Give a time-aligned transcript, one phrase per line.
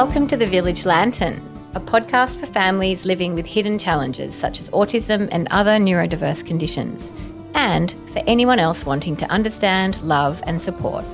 [0.00, 1.42] Welcome to the Village Lantern,
[1.74, 7.10] a podcast for families living with hidden challenges such as autism and other neurodiverse conditions,
[7.54, 11.04] and for anyone else wanting to understand, love, and support.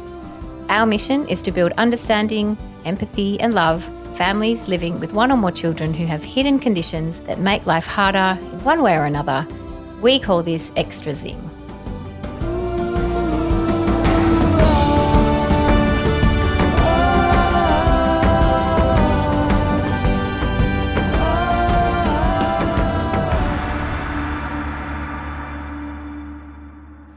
[0.69, 3.83] Our mission is to build understanding, empathy, and love
[4.19, 8.39] families living with one or more children who have hidden conditions that make life harder
[8.39, 9.47] in one way or another.
[10.03, 11.54] We call this Extra Zing.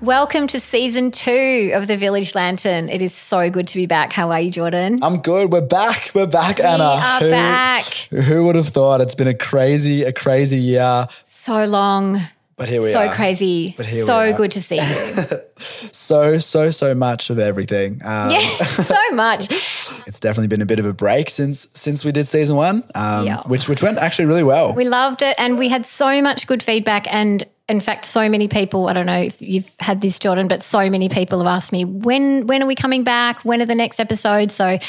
[0.07, 2.87] Welcome to season two of the Village Lantern.
[2.87, 4.13] It is so good to be back.
[4.13, 5.03] How are you, Jordan?
[5.03, 5.51] I'm good.
[5.51, 6.11] We're back.
[6.15, 6.95] We're back, Anna.
[6.95, 7.83] We are who, back.
[8.11, 11.07] Who would have thought it's been a crazy, a crazy year?
[11.25, 12.21] So long.
[12.55, 13.09] But here we so are.
[13.09, 13.73] So crazy.
[13.75, 15.23] But here we so good to see you.
[15.91, 17.99] So, so, so much of everything.
[18.05, 19.51] Um, yeah, so much.
[20.07, 23.25] It's definitely been a bit of a break since since we did season one, um,
[23.25, 23.41] Yeah.
[23.41, 24.73] which which went actually really well.
[24.73, 28.47] We loved it and we had so much good feedback and in fact so many
[28.47, 31.71] people I don't know if you've had this Jordan but so many people have asked
[31.71, 33.43] me when when are we coming back?
[33.43, 34.53] When are the next episodes?
[34.53, 34.79] So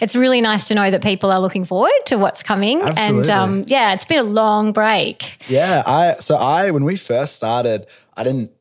[0.00, 2.80] it's really nice to know that people are looking forward to what's coming.
[2.82, 5.42] And um, yeah it's been a long break.
[5.48, 8.52] Yeah, I so I when we first started, I didn't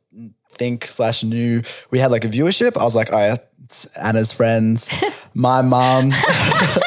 [0.51, 1.61] think slash knew
[1.91, 2.77] we had like a viewership.
[2.77, 4.89] I was like, oh yeah, it's Anna's friends,
[5.33, 6.11] my mum,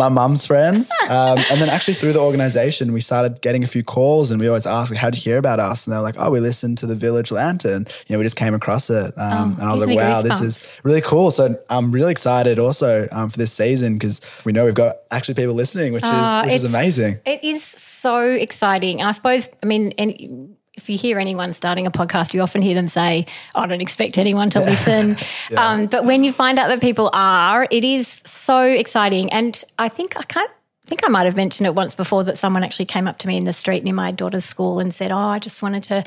[0.00, 3.84] my mum's friends, um, and then actually through the organization, we started getting a few
[3.84, 5.86] calls, and we always ask, how'd you hear about us?
[5.86, 7.86] And they're like, oh, we listened to the Village Lantern.
[8.06, 10.70] You know, we just came across it, um, and I was like, wow, this is
[10.84, 11.30] really cool.
[11.30, 15.34] So I'm really excited also um, for this season because we know we've got actually
[15.34, 17.20] people listening, which Oh, is which is amazing.
[17.26, 19.02] It is so exciting.
[19.02, 22.74] I suppose, I mean, and if you hear anyone starting a podcast, you often hear
[22.74, 25.16] them say, I don't expect anyone to listen.
[25.56, 29.30] um, but when you find out that people are, it is so exciting.
[29.32, 30.50] And I think I can't.
[30.50, 33.28] I think I might have mentioned it once before that someone actually came up to
[33.28, 36.02] me in the street near my daughter's school and said, Oh, I just wanted to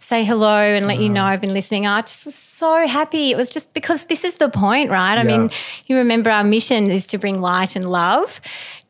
[0.00, 1.86] say hello and let you know I've been listening.
[1.86, 3.30] I just was so happy.
[3.30, 5.16] It was just because this is the point, right?
[5.16, 5.38] I Yeah.
[5.38, 5.50] mean,
[5.86, 8.40] you remember our mission is to bring light and love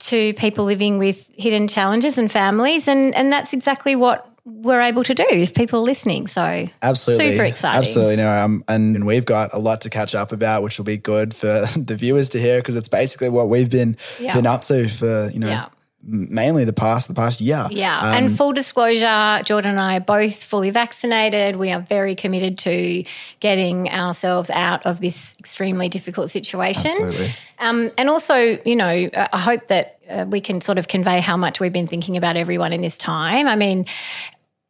[0.01, 5.03] to people living with hidden challenges and families and and that's exactly what we're able
[5.03, 7.33] to do if people are listening so Absolutely.
[7.33, 8.17] super exciting Absolutely.
[8.17, 11.35] No, um, and we've got a lot to catch up about, which will be good
[11.35, 14.35] for the viewers to hear because it's basically what we've been Yeah.
[14.35, 15.67] been up to for, you know, Yeah.
[16.09, 17.67] mainly the past the past year.
[17.71, 22.15] yeah Um, and full disclosure jordan and i are both fully vaccinated we are very
[22.15, 23.03] committed to
[23.41, 27.31] getting ourselves out of this extremely difficult situation Absolutely.
[27.59, 28.37] Um, and also,
[28.67, 31.87] you know, I hope that uh, we can sort of convey how much we've been
[31.87, 33.49] thinking about everyone in this time.
[33.49, 33.87] I mean,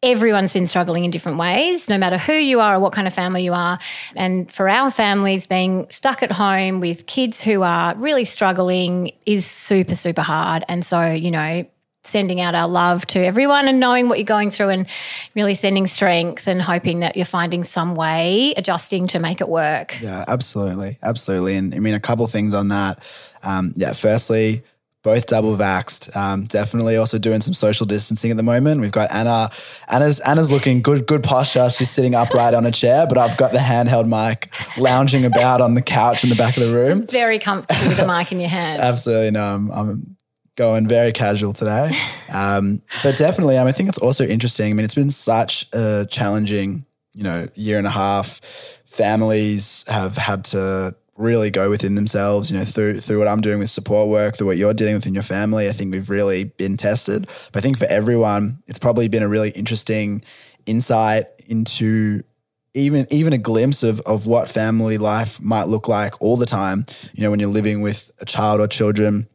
[0.07, 3.15] everyone's been struggling in different ways, no matter who you are or what kind of
[3.15, 3.79] family you are.
[4.15, 9.45] And for our families, being stuck at home with kids who are really struggling is
[9.47, 10.65] super, super hard.
[10.69, 11.67] And so, you know,
[12.05, 14.87] sending out our love to everyone and knowing what you're going through and
[15.35, 20.01] really sending strength and hoping that you're finding some way adjusting to make it work.
[20.01, 20.99] Yeah, absolutely.
[21.03, 21.57] Absolutely.
[21.57, 23.01] And I mean, a couple things on that.
[23.43, 24.63] Um, yeah, firstly,
[25.07, 26.15] both double vaxxed.
[26.17, 28.81] Um, definitely also doing some social distancing at the moment.
[28.81, 29.51] We've got Anna.
[29.87, 31.71] Anna's Anna's looking good, good posture.
[31.71, 35.75] She's sitting upright on a chair, but I've got the handheld mic lounging about on
[35.75, 37.07] the couch in the back of the room.
[37.07, 38.83] Very comfortable with the mic in your hand.
[38.83, 39.55] Absolutely no.
[39.55, 40.17] I'm, I'm
[40.57, 41.93] going very casual today,
[42.33, 43.57] um, but definitely.
[43.59, 44.73] Um, I think it's also interesting.
[44.73, 46.85] I mean, it's been such a challenging,
[47.15, 48.41] you know, year and a half.
[48.87, 52.51] Families have had to really go within themselves.
[52.51, 55.07] You know, through through what I'm doing with support work, through what you're dealing with
[55.07, 55.69] in your family.
[55.69, 57.29] I think we've really been tested.
[57.53, 60.23] But I think for everyone, it's probably been a really interesting
[60.67, 62.23] insight into
[62.75, 66.87] even even a glimpse of of what family life might look like all the time.
[67.15, 69.29] You know, when you're living with a child or children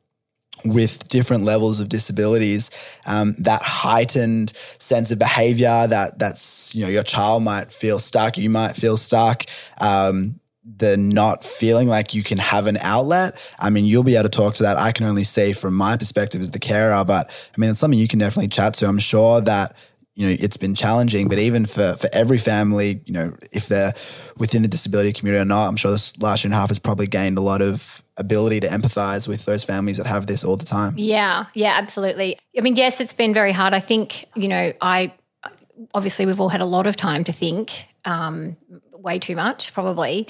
[0.63, 2.69] with different levels of disabilities,
[3.07, 8.38] um, that heightened sense of behavior that that's you know your child might feel stuck,
[8.38, 9.44] you might feel stuck.
[9.79, 13.35] Um, the not feeling like you can have an outlet.
[13.57, 14.77] I mean, you'll be able to talk to that.
[14.77, 17.99] I can only see from my perspective as the carer, but I mean, it's something
[17.99, 18.87] you can definitely chat to.
[18.87, 19.75] I'm sure that
[20.13, 23.93] you know it's been challenging but even for for every family you know if they're
[24.37, 26.79] within the disability community or not i'm sure this last year and a half has
[26.79, 30.57] probably gained a lot of ability to empathize with those families that have this all
[30.57, 32.37] the time Yeah, yeah, absolutely.
[32.57, 33.73] I mean, yes, it's been very hard.
[33.73, 35.13] I think, you know, I
[35.93, 37.71] obviously we've all had a lot of time to think.
[38.05, 38.57] Um,
[39.01, 40.27] way too much, probably.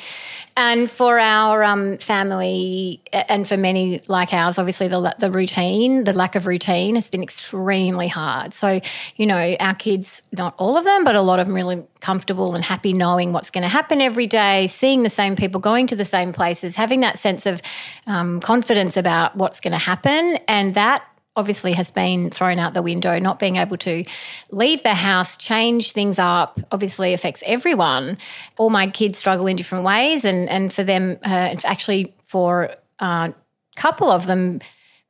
[0.57, 6.13] And for our um, family, and for many like ours, obviously the the routine, the
[6.13, 8.53] lack of routine, has been extremely hard.
[8.53, 8.81] So,
[9.15, 12.55] you know, our kids, not all of them, but a lot of them, really comfortable
[12.55, 15.95] and happy knowing what's going to happen every day, seeing the same people, going to
[15.95, 17.61] the same places, having that sense of
[18.07, 21.03] um, confidence about what's going to happen, and that
[21.35, 23.17] obviously has been thrown out the window.
[23.19, 24.03] Not being able to
[24.51, 28.17] leave the house, change things up, obviously affects everyone.
[28.57, 33.05] All my kids struggle in different ways, and and for them, uh, actually for a
[33.05, 33.31] uh,
[33.75, 34.59] couple of them.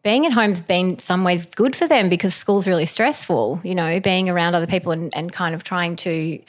[0.04, 4.00] Being at home's been some ways good for them because school's really stressful, you know,
[4.00, 6.40] being around other people and, and kind of trying to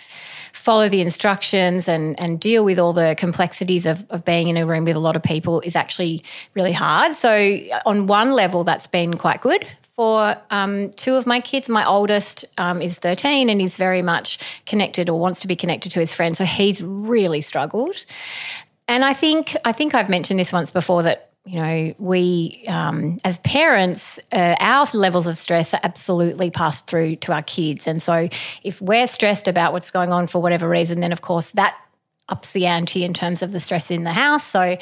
[0.62, 4.64] follow the instructions and, and deal with all the complexities of, of being in a
[4.64, 6.22] room with a lot of people is actually
[6.54, 7.16] really hard.
[7.16, 9.66] So, on one level, that's been quite good
[9.96, 11.68] for um, two of my kids.
[11.68, 15.90] My oldest um, is 13 and he's very much connected or wants to be connected
[15.92, 16.38] to his friends.
[16.38, 18.06] So he's really struggled.
[18.86, 23.18] And I think I think I've mentioned this once before that you know, we um,
[23.24, 27.88] as parents, uh, our levels of stress are absolutely passed through to our kids.
[27.88, 28.28] And so
[28.62, 31.76] if we're stressed about what's going on for whatever reason, then of course that
[32.28, 34.46] ups the ante in terms of the stress in the house.
[34.46, 34.76] So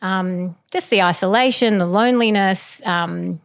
[0.00, 3.40] um, just the isolation, the loneliness, um,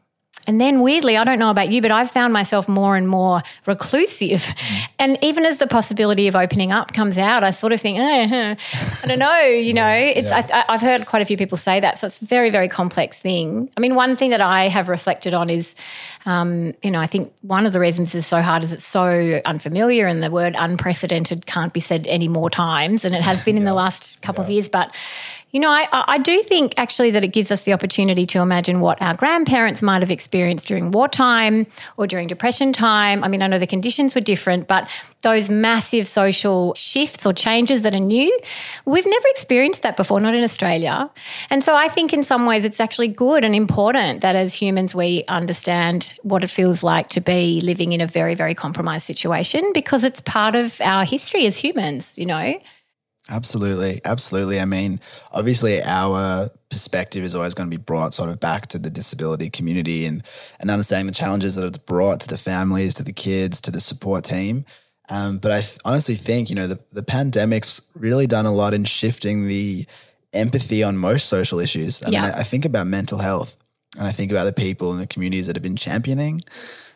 [0.45, 3.41] and then weirdly, I don't know about you, but I've found myself more and more
[3.65, 4.41] reclusive.
[4.41, 4.87] Mm.
[4.99, 8.55] And even as the possibility of opening up comes out, I sort of think, eh,
[9.03, 10.65] I don't know, you know, it's, yeah.
[10.67, 11.99] I, have heard quite a few people say that.
[11.99, 13.69] So it's a very, very complex thing.
[13.77, 15.75] I mean, one thing that I have reflected on is,
[16.25, 19.41] um, you know, I think one of the reasons it's so hard is it's so
[19.45, 23.05] unfamiliar and the word unprecedented can't be said any more times.
[23.05, 24.47] And it has been in the last couple yeah.
[24.47, 24.69] of years.
[24.69, 24.93] But,
[25.53, 28.79] you know, I, I do think actually that it gives us the opportunity to imagine
[28.79, 33.23] what our grandparents might have experienced during wartime or during depression time.
[33.23, 34.89] I mean, I know the conditions were different, but
[35.21, 38.35] those massive social shifts or changes that are new,
[38.85, 41.07] we've never experienced that before, not in Australia.
[41.51, 44.95] And so I think in some ways it's actually good and important that as humans
[44.95, 49.71] we understand what it feels like to be living in a very, very compromised situation
[49.71, 52.59] because it's part of our history as humans, you know.
[53.29, 54.01] Absolutely.
[54.03, 54.59] Absolutely.
[54.59, 54.99] I mean,
[55.31, 59.49] obviously, our perspective is always going to be brought sort of back to the disability
[59.49, 60.23] community and,
[60.59, 63.79] and understanding the challenges that it's brought to the families, to the kids, to the
[63.79, 64.65] support team.
[65.09, 68.83] Um, but I honestly think, you know, the, the pandemic's really done a lot in
[68.83, 69.85] shifting the
[70.33, 72.03] empathy on most social issues.
[72.03, 72.21] I yeah.
[72.21, 73.57] mean, I, I think about mental health
[73.97, 76.41] and I think about the people in the communities that have been championing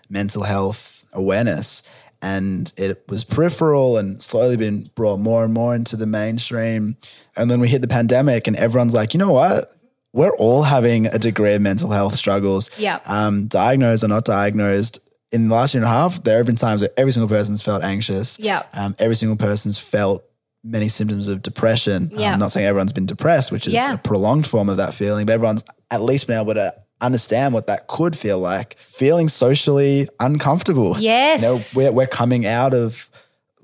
[0.09, 1.83] mental health awareness
[2.21, 6.97] and it was peripheral and slowly been brought more and more into the mainstream.
[7.35, 9.73] And then we hit the pandemic, and everyone's like, you know what?
[10.13, 12.71] We're all having a degree of mental health struggles.
[12.77, 12.99] Yeah.
[13.05, 14.99] Um, diagnosed or not diagnosed.
[15.31, 17.61] In the last year and a half, there have been times that every single person's
[17.61, 18.39] felt anxious.
[18.39, 18.63] Yeah.
[18.73, 20.23] Um, every single person's felt
[20.63, 22.09] many symptoms of depression.
[22.13, 22.33] Yeah.
[22.33, 23.93] I'm not saying everyone's been depressed, which is yeah.
[23.93, 27.67] a prolonged form of that feeling, but everyone's at least been able to understand what
[27.67, 28.77] that could feel like.
[28.87, 30.95] Feeling socially uncomfortable.
[31.07, 31.41] Yes.
[31.41, 33.09] You know, we're, we're coming out of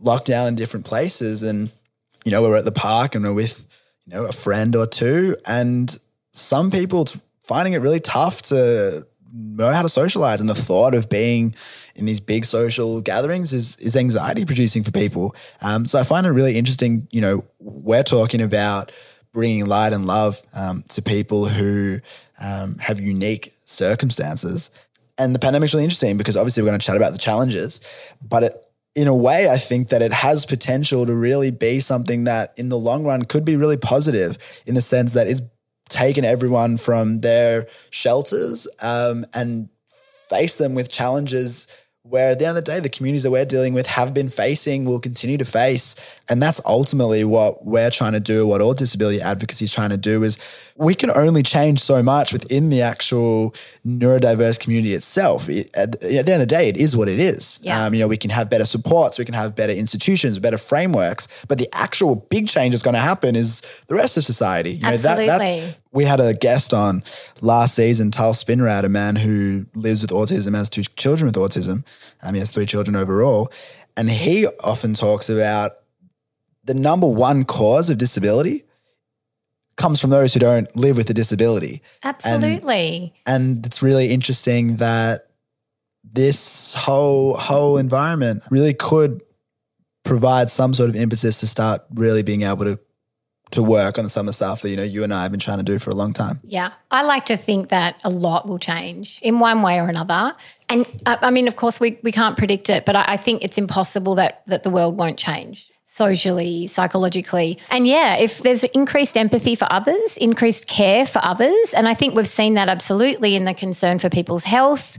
[0.01, 1.71] lockdown in different places and,
[2.23, 3.67] you know, we're at the park and we're with,
[4.05, 5.35] you know, a friend or two.
[5.45, 5.97] And
[6.31, 7.05] some people
[7.43, 10.39] finding it really tough to know how to socialize.
[10.39, 11.55] And the thought of being
[11.95, 15.35] in these big social gatherings is, is anxiety producing for people.
[15.61, 18.91] Um, so I find it really interesting, you know, we're talking about
[19.33, 21.99] bringing light and love um, to people who
[22.43, 24.69] um, have unique circumstances.
[25.17, 27.79] And the pandemic's really interesting because obviously we're going to chat about the challenges,
[28.21, 28.53] but it,
[28.95, 32.69] in a way, I think that it has potential to really be something that in
[32.69, 35.41] the long run could be really positive in the sense that it's
[35.89, 39.69] taken everyone from their shelters um, and
[40.29, 41.67] face them with challenges
[42.03, 44.29] where at the end of the day, the communities that we're dealing with have been
[44.29, 45.95] facing, will continue to face.
[46.29, 49.97] And that's ultimately what we're trying to do, what all disability advocacy is trying to
[49.97, 50.37] do is
[50.77, 53.53] we can only change so much within the actual
[53.85, 55.49] neurodiverse community itself.
[55.49, 57.59] It, at, at, the end of the day, it is what it is.
[57.61, 57.85] Yeah.
[57.85, 61.27] Um, you know, we can have better supports, we can have better institutions, better frameworks,
[61.49, 64.75] but the actual big change that's going to happen is the rest of society.
[64.75, 65.25] You know, Absolutely.
[65.27, 67.03] That, that, we had a guest on
[67.41, 71.85] last season, Tal Spinrad, a man who lives with autism, has two children with autism.
[72.23, 73.51] Um, he has three children overall.
[73.95, 75.73] And he often talks about
[76.63, 78.63] the number one cause of disability
[79.75, 81.81] comes from those who don't live with a disability.
[82.03, 83.13] Absolutely.
[83.25, 85.27] And, and it's really interesting that
[86.03, 89.21] this whole whole environment really could
[90.03, 92.79] provide some sort of impetus to start really being able to
[93.51, 95.39] to work on some of the stuff that you know you and I have been
[95.39, 96.39] trying to do for a long time.
[96.43, 100.35] Yeah, I like to think that a lot will change in one way or another.
[100.69, 103.43] And uh, I mean, of course, we we can't predict it, but I, I think
[103.43, 105.71] it's impossible that that the world won't change.
[105.95, 107.59] Socially, psychologically.
[107.69, 112.15] And yeah, if there's increased empathy for others, increased care for others, and I think
[112.15, 114.97] we've seen that absolutely in the concern for people's health.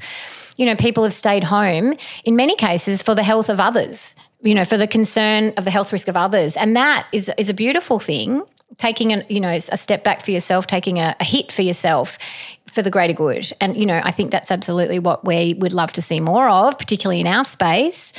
[0.56, 4.54] You know, people have stayed home in many cases for the health of others, you
[4.54, 6.56] know, for the concern of the health risk of others.
[6.56, 8.42] And that is, is a beautiful thing.
[8.78, 12.18] Taking an, you know, a step back for yourself, taking a, a hit for yourself
[12.66, 13.52] for the greater good.
[13.60, 16.76] And, you know, I think that's absolutely what we would love to see more of,
[16.76, 18.12] particularly in our space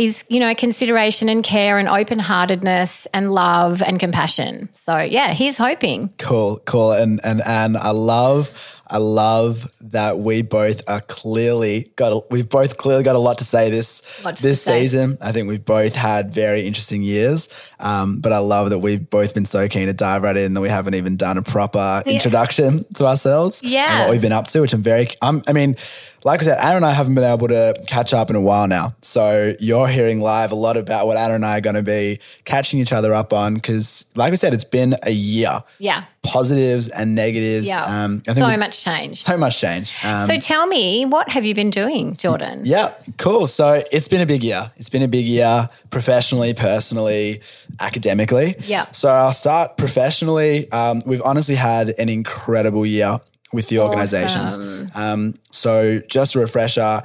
[0.00, 5.58] is you know consideration and care and open-heartedness and love and compassion so yeah he's
[5.58, 8.52] hoping cool cool and and and i love
[8.92, 12.12] I love that we both are clearly got.
[12.12, 14.02] A, we've both clearly got a lot to say this
[14.40, 14.82] this say.
[14.82, 15.16] season.
[15.20, 19.32] I think we've both had very interesting years, um, but I love that we've both
[19.32, 22.12] been so keen to dive right in that we haven't even done a proper yeah.
[22.12, 23.62] introduction to ourselves.
[23.62, 25.06] Yeah, and what we've been up to, which I'm very.
[25.22, 25.76] I'm, I mean,
[26.24, 28.68] like I said, Anna and I haven't been able to catch up in a while
[28.68, 28.94] now.
[29.00, 32.20] So you're hearing live a lot about what Anna and I are going to be
[32.44, 35.62] catching each other up on because, like I said, it's been a year.
[35.78, 36.04] Yeah.
[36.22, 37.66] Positives and negatives.
[37.66, 37.84] Yeah.
[37.84, 39.22] Um, I think so much change.
[39.22, 39.92] So much change.
[40.04, 42.60] Um, so tell me, what have you been doing, Jordan?
[42.64, 43.46] Yeah, cool.
[43.46, 44.70] So it's been a big year.
[44.76, 47.40] It's been a big year professionally, personally,
[47.80, 48.56] academically.
[48.60, 48.90] Yeah.
[48.92, 50.70] So I'll start professionally.
[50.72, 53.20] Um, we've honestly had an incredible year
[53.52, 54.54] with the organizations.
[54.54, 54.90] Awesome.
[54.94, 57.02] Um, so, just a refresher,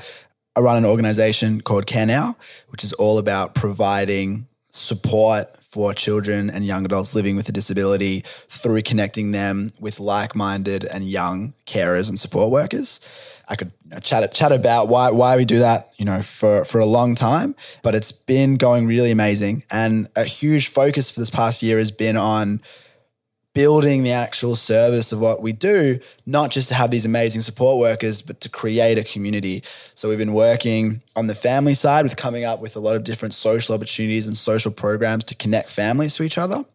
[0.55, 2.35] I run an organization called Care Now,
[2.69, 8.23] which is all about providing support for children and young adults living with a disability
[8.47, 13.01] through connecting them with like-minded and young carers and support workers.
[13.49, 13.71] I could
[14.01, 17.55] chat chat about why why we do that, you know, for for a long time,
[17.83, 19.63] but it's been going really amazing.
[19.69, 22.61] And a huge focus for this past year has been on
[23.55, 27.79] building the actual service of what we do, not just to have these amazing support
[27.79, 29.63] workers, but to create a community.
[29.95, 33.03] So we've been working on the family side with coming up with a lot of
[33.03, 36.65] different social opportunities and social programs to connect families to each other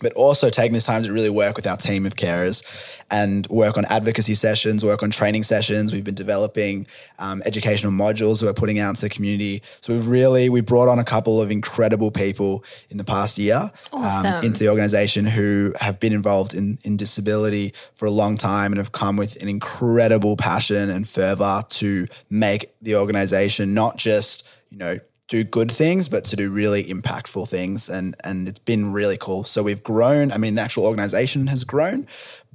[0.00, 2.62] but also taking this time to really work with our team of carers
[3.10, 5.92] and work on advocacy sessions, work on training sessions.
[5.92, 6.86] We've been developing
[7.18, 9.62] um, educational modules that we're putting out into the community.
[9.80, 13.56] So we've really we brought on a couple of incredible people in the past year
[13.56, 14.34] um, awesome.
[14.34, 18.72] um, into the organization who have been involved in in disability for a long time
[18.72, 24.48] and have come with an incredible passion and fervor to make the organization not just
[24.70, 27.88] you know do good things, but to do really impactful things.
[27.88, 29.44] And and it's been really cool.
[29.44, 30.32] So we've grown.
[30.32, 32.06] I mean, the actual organization has grown,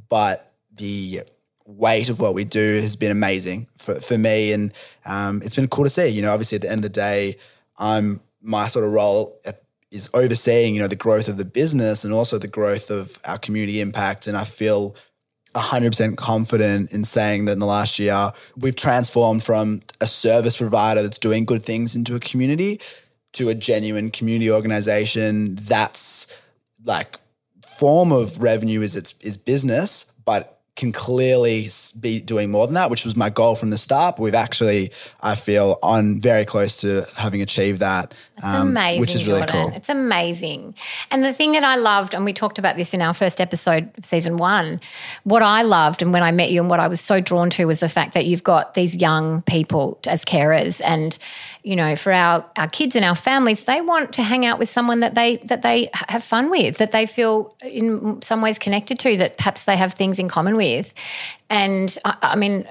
[0.10, 1.24] but the
[1.66, 4.52] weight of what we do has been amazing for, for me.
[4.52, 4.74] And
[5.06, 6.08] um, it's been cool to see.
[6.08, 7.38] You know, obviously at the end of the day,
[7.78, 12.04] I'm my sort of role at, is overseeing, you know, the growth of the business
[12.04, 14.26] and also the growth of our community impact.
[14.26, 14.96] And I feel
[15.56, 21.02] 100% confident in saying that in the last year, we've transformed from a service provider
[21.02, 22.80] that's doing good things into a community
[23.34, 26.38] to a genuine community organization that's
[26.84, 27.20] like
[27.66, 32.90] form of revenue is its is business, but can clearly be doing more than that,
[32.90, 34.16] which was my goal from the start.
[34.16, 34.92] But we've actually,
[35.22, 38.14] I feel, on very close to having achieved that.
[38.44, 39.68] It's um, amazing, which is really Jordan.
[39.68, 39.78] cool.
[39.78, 40.76] It's amazing.
[41.12, 43.92] And the thing that I loved, and we talked about this in our first episode
[43.98, 44.82] of season one,
[45.24, 47.66] what I loved and when I met you and what I was so drawn to
[47.66, 51.18] was the fact that you've got these young people as carers and
[51.64, 54.68] you know, for our, our kids and our families, they want to hang out with
[54.70, 58.98] someone that they that they have fun with, that they feel in some ways connected
[59.00, 60.94] to, that perhaps they have things in common with.
[61.52, 62.66] And I, I, mean,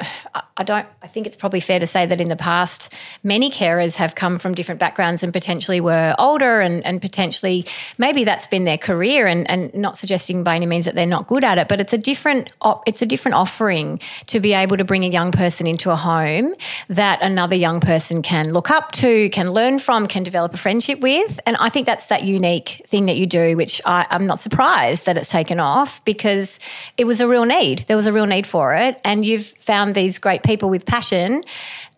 [0.56, 0.86] I don't.
[1.02, 4.38] I think it's probably fair to say that in the past, many carers have come
[4.38, 7.66] from different backgrounds and potentially were older, and, and potentially
[7.98, 9.26] maybe that's been their career.
[9.26, 11.92] And, and not suggesting by any means that they're not good at it, but it's
[11.92, 12.54] a different.
[12.86, 16.54] It's a different offering to be able to bring a young person into a home
[16.88, 21.00] that another young person can look up to, can learn from, can develop a friendship
[21.00, 21.38] with.
[21.44, 25.04] And I think that's that unique thing that you do, which I, I'm not surprised
[25.04, 26.58] that it's taken off because
[26.96, 27.84] it was a real need.
[27.86, 30.86] There was a real need for for it and you've found these great people with
[30.86, 31.42] passion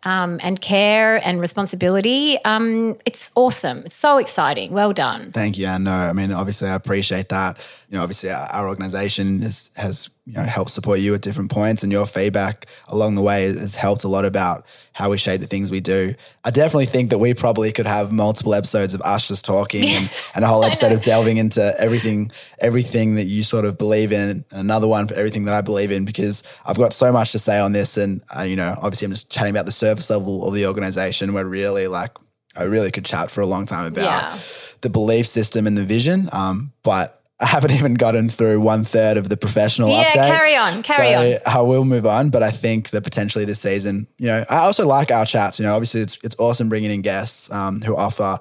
[0.04, 2.42] um, and care and responsibility.
[2.44, 3.82] Um, it's awesome.
[3.84, 4.72] It's so exciting.
[4.72, 5.32] Well done.
[5.32, 5.66] Thank you.
[5.66, 5.92] I know.
[5.92, 7.58] I mean, obviously, I appreciate that.
[7.92, 11.50] You know, obviously, our, our organization has, has you know helped support you at different
[11.50, 15.42] points, and your feedback along the way has helped a lot about how we shape
[15.42, 16.14] the things we do.
[16.42, 20.10] I definitely think that we probably could have multiple episodes of us just talking and,
[20.34, 24.30] and a whole episode of delving into everything, everything that you sort of believe in,
[24.30, 27.38] and another one for everything that I believe in, because I've got so much to
[27.38, 27.98] say on this.
[27.98, 31.34] And, uh, you know, obviously I'm just chatting about the service level of the organization.
[31.34, 32.12] We're really like,
[32.56, 34.38] I really could chat for a long time about yeah.
[34.80, 36.30] the belief system and the vision.
[36.32, 40.28] Um, but I haven't even gotten through one third of the professional yeah, update.
[40.28, 41.54] carry on, carry so on.
[41.54, 44.86] I will move on, but I think that potentially this season, you know, I also
[44.86, 45.58] like our chats.
[45.58, 48.38] You know, obviously it's it's awesome bringing in guests um, who offer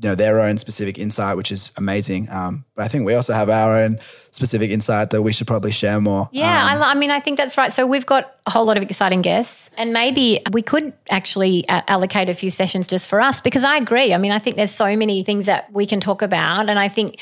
[0.00, 2.28] you know their own specific insight, which is amazing.
[2.30, 3.98] Um, but I think we also have our own
[4.32, 6.28] specific insight that we should probably share more.
[6.32, 7.72] Yeah, Um, I, I mean, I think that's right.
[7.72, 11.82] So we've got a whole lot of exciting guests, and maybe we could actually uh,
[11.86, 14.12] allocate a few sessions just for us because I agree.
[14.12, 16.88] I mean, I think there's so many things that we can talk about, and I
[16.88, 17.20] think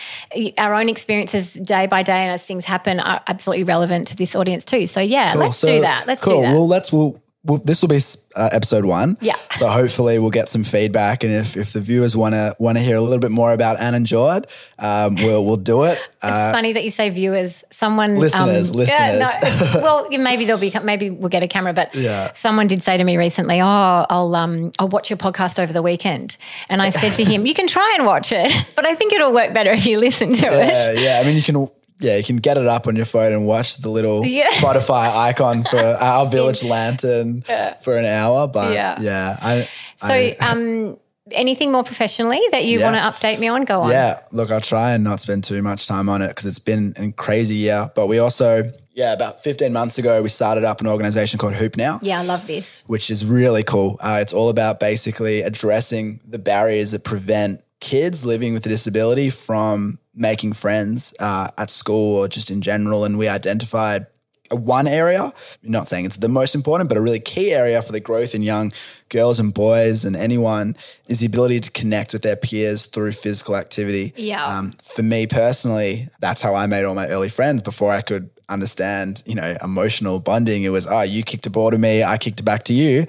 [0.56, 4.34] our own experiences day by day and as things happen are absolutely relevant to this
[4.34, 4.86] audience too.
[4.86, 5.40] So yeah, Cool.
[5.42, 6.06] let's So- do that.
[6.06, 6.36] Let's cool.
[6.36, 6.48] do that.
[6.48, 6.58] Cool.
[6.60, 8.00] Well, let's we'll, we'll this will be
[8.36, 9.16] uh, episode one.
[9.20, 9.36] Yeah.
[9.52, 12.84] So hopefully we'll get some feedback, and if, if the viewers want to want to
[12.84, 14.46] hear a little bit more about Anne and Jord,
[14.78, 15.98] um, we'll we'll do it.
[16.22, 17.64] Uh, it's funny that you say viewers.
[17.70, 18.88] Someone, Listeners, um, listeners.
[18.88, 19.40] Yeah,
[19.74, 21.72] no, well, maybe there'll be, maybe we'll get a camera.
[21.72, 22.32] But Yeah.
[22.34, 23.66] someone did say to me recently, "Oh,
[24.08, 26.36] I'll um, I'll watch your podcast over the weekend."
[26.68, 29.32] And I said to him, "You can try and watch it, but I think it'll
[29.32, 31.20] work better if you listen to it." yeah, yeah.
[31.20, 31.68] I mean, you can.
[32.02, 34.46] Yeah, you can get it up on your phone and watch the little Yeah.
[34.54, 37.42] Spotify icon for our village lantern
[37.82, 38.46] for an hour.
[38.48, 38.98] But Yeah.
[39.00, 39.68] yeah, I,
[40.00, 40.96] So, I- um,
[41.30, 42.90] anything more professionally that you Yeah.
[42.92, 43.64] want to update me on?
[43.64, 43.90] Go on.
[43.90, 46.94] Yeah, look, I'll try and not spend too much time on it because it's been
[46.98, 47.90] a crazy year.
[47.94, 51.76] But we also, yeah, about 15 months ago, we started up an organization called Hoop
[51.76, 52.00] Now.
[52.02, 52.82] Yeah, I love this.
[52.88, 53.96] which is really cool.
[54.00, 59.30] Uh, it's all about basically addressing the barriers that prevent kids living with a disability
[59.30, 63.04] from making friends uh, at school or just in general.
[63.04, 64.06] And we identified
[64.50, 68.00] one area, not saying it's the most important, but a really key area for the
[68.00, 68.72] growth in young
[69.08, 70.76] girls and boys and anyone
[71.06, 74.12] is the ability to connect with their peers through physical activity.
[74.16, 74.44] Yeah.
[74.44, 78.30] Um, for me personally, that's how I made all my early friends before I could
[78.48, 80.62] understand, you know, emotional bonding.
[80.64, 83.06] It was, oh, you kicked a ball to me, I kicked it back to you.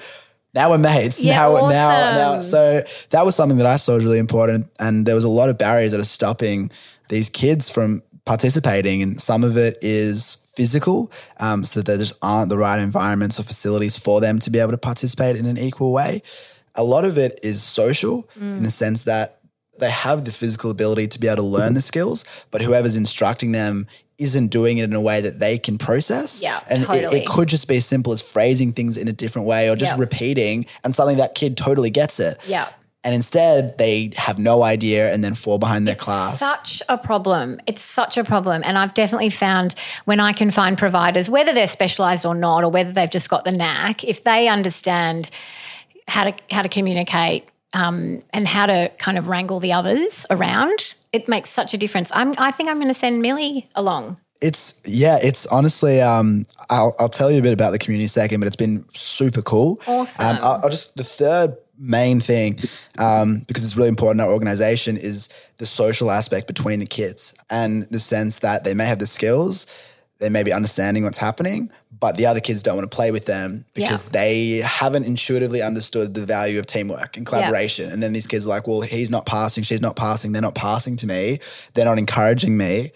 [0.53, 1.19] Now we're mates.
[1.19, 2.41] Yeah, now, now, now.
[2.41, 4.69] So that was something that I saw was really important.
[4.79, 6.69] And there was a lot of barriers that are stopping
[7.13, 9.01] these kids from participating.
[9.03, 13.39] And some of it is physical, um, so that there just aren't the right environments
[13.39, 16.21] or facilities for them to be able to participate in an equal way.
[16.75, 18.57] A lot of it is social Mm.
[18.57, 19.39] in the sense that
[19.79, 23.51] they have the physical ability to be able to learn the skills, but whoever's instructing
[23.51, 23.87] them
[24.19, 26.39] isn't doing it in a way that they can process.
[26.41, 27.19] Yeah, and it- totally.
[27.21, 29.93] it, could just be as simple as phrasing things in a different way or just
[29.93, 29.99] Yeah.
[29.99, 32.37] repeating and something that kid totally gets it.
[32.47, 32.67] Yeah.
[33.03, 36.39] And instead, they have no idea and then fall behind their class.
[36.39, 37.59] Such a problem.
[37.67, 38.61] It's such a problem.
[38.63, 42.71] And I've definitely found when I can find providers, whether they're specialized or not, or
[42.71, 45.29] whether they've just got the knack, if they understand
[46.07, 50.95] how to how to communicate um, and how to kind of wrangle the others around,
[51.11, 52.09] it makes such a difference.
[52.13, 54.19] I'm, I think I'm going to send Millie along.
[54.41, 56.01] It's yeah, it's honestly.
[56.01, 59.41] Um, I'll I'll tell you a bit about the community second, but it's been super
[59.41, 59.79] cool.
[59.87, 60.25] Awesome.
[60.25, 62.59] Um, I'll, I'll just the third main thing,
[62.99, 67.33] um, because it's really important in our organization, is the social aspect between the kids
[67.49, 69.65] and the sense that they may have the skills,
[70.19, 73.25] they may be understanding what's happening, but the other kids don't want to play with
[73.25, 74.11] them because Yeah.
[74.11, 77.91] they haven't intuitively understood the value of teamwork and collaboration.
[77.91, 80.55] And then these kids are like, well, he's not passing, she's not passing, they're not
[80.55, 81.39] passing to me,
[81.73, 82.91] they're not encouraging me.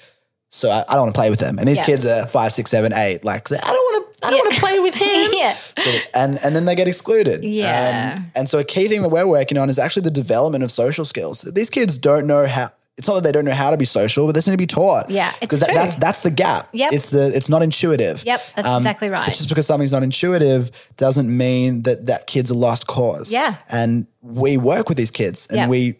[0.49, 1.57] So I, I don't want to play with them.
[1.59, 1.85] And these Yeah.
[1.85, 3.25] kids are five, six, seven, eight.
[3.25, 4.06] Like I don't want to.
[4.27, 4.43] I don't Yeah.
[4.43, 5.31] want to play with him.
[5.33, 5.53] Yeah.
[5.77, 7.43] So, and and then they get excluded.
[7.43, 8.15] Yeah.
[8.17, 10.71] Um, and so a key thing that we're working on is actually the development of
[10.71, 11.41] social skills.
[11.41, 12.71] These kids don't know how.
[12.97, 14.57] It's not that they don't know how to be social, but they just need to
[14.57, 15.11] be taught.
[15.11, 15.75] Yeah, it's because that, true.
[15.75, 16.67] that's that's the gap.
[16.73, 16.93] Yep.
[16.93, 18.25] It's the it's not intuitive.
[18.25, 19.27] Yep, that's exactly right.
[19.27, 23.31] Just because something's not intuitive doesn't mean that that kid's a lost cause.
[23.31, 23.57] Yeah.
[23.69, 25.67] And we work with these kids, and Yeah.
[25.67, 25.95] we a-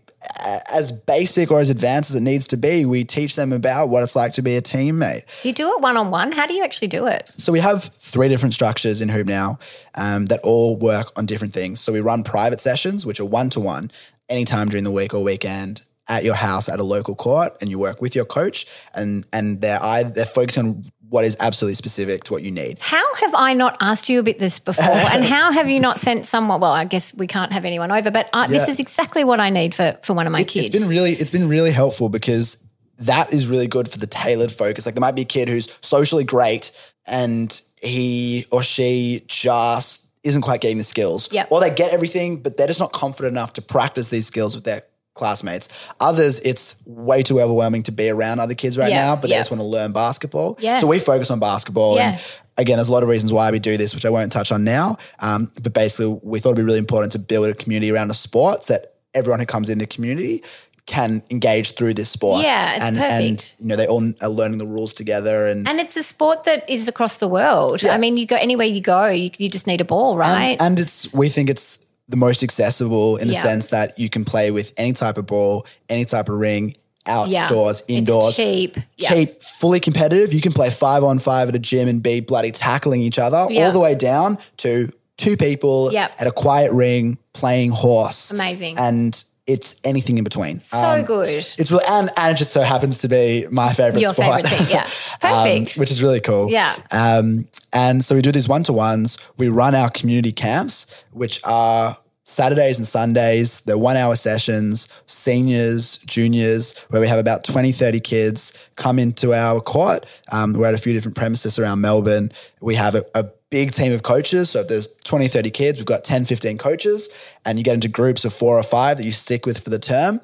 [0.69, 4.03] as basic or as advanced as it needs to be, we teach them about what
[4.03, 5.23] it's like to be a teammate.
[5.43, 6.31] You do it one on one?
[6.31, 7.31] How do you actually do it?
[7.37, 9.59] So we have three different structures in Hoop now
[9.95, 11.79] um, that all work on different things.
[11.79, 13.91] So we run private sessions, which are one to one,
[14.29, 17.77] anytime during the week or weekend at your house at a local court, and you
[17.77, 22.23] work with your coach, and and they're I, they're focused on what is absolutely specific
[22.25, 22.79] to what you need.
[22.79, 24.83] How have I not asked you a bit this before?
[24.83, 26.59] and how have you not sent someone?
[26.59, 29.49] Well, I guess we can't have anyone over, but uh, this is exactly what I
[29.49, 30.67] need for, for one of my It's, kids.
[30.67, 32.57] it's been really it's been really helpful because
[32.99, 34.85] that is really good for the tailored focus.
[34.85, 36.71] Like there might be a kid who's socially great
[37.05, 41.29] and he or she just isn't quite getting the skills.
[41.31, 41.47] Yep.
[41.51, 44.65] Or they get everything, but they're just not confident enough to practice these skills with
[44.65, 44.81] their
[45.17, 45.67] classmates.
[45.99, 49.37] Others, it's way too overwhelming to be around other kids right Yeah, now, but yeah.
[49.37, 50.57] they just want to learn basketball.
[50.59, 50.79] Yeah.
[50.79, 51.95] So we focus on basketball.
[51.95, 52.11] Yeah.
[52.11, 52.21] And
[52.57, 54.63] again, there's a lot of reasons why we do this, which I won't touch on
[54.63, 54.97] now.
[55.19, 58.15] Um, but basically, we thought it'd be really important to build a community around a
[58.15, 60.43] sport so that everyone who comes in the community
[60.85, 62.43] can engage through this sport.
[62.43, 65.67] Yeah, it's and, and you know they all are learning the rules together and.
[65.67, 67.83] and it's a sport that is across the world.
[67.83, 67.93] Yeah.
[67.93, 70.51] I mean, you go anywhere you go, you, you just need a ball, right?
[70.51, 73.43] and, and it's we think it's the most accessible in the Yeah.
[73.43, 77.19] sense that you can play with any type of ball, any type of ring, yeah.
[77.19, 78.35] outdoors, It's indoors.
[78.35, 78.77] cheap.
[78.97, 79.09] Yeah.
[79.13, 80.33] cheap, fully competitive.
[80.33, 83.47] You can play five on five at a gym and be bloody tackling each other
[83.49, 83.65] Yeah.
[83.67, 86.11] all the way down to two people Yep.
[86.19, 88.31] at a quiet ring playing horse.
[88.31, 88.77] Amazing.
[88.77, 90.59] And it's anything in between.
[90.59, 91.29] So good.
[91.29, 94.43] It's really, and, and it just so happens to be my favorite Your sport.
[94.45, 94.89] favorite thing, yeah.
[95.23, 95.77] Um, Perfect.
[95.77, 96.51] which is really cool.
[96.51, 96.75] Yeah.
[96.91, 99.17] Um, and so we do these one to ones.
[99.37, 103.61] We run our community camps, which are Saturdays and Sundays.
[103.61, 109.33] They're one hour sessions, seniors, juniors, where we have about 20, 30 kids come into
[109.33, 110.05] our court.
[110.29, 112.33] Um, we're at a few different premises around Melbourne.
[112.59, 114.49] We have a, a big team of coaches.
[114.49, 117.07] So if there's 20, 30 kids, we've got 10, 15 coaches,
[117.45, 119.79] and you get into groups of four or five that you stick with for the
[119.79, 120.19] term.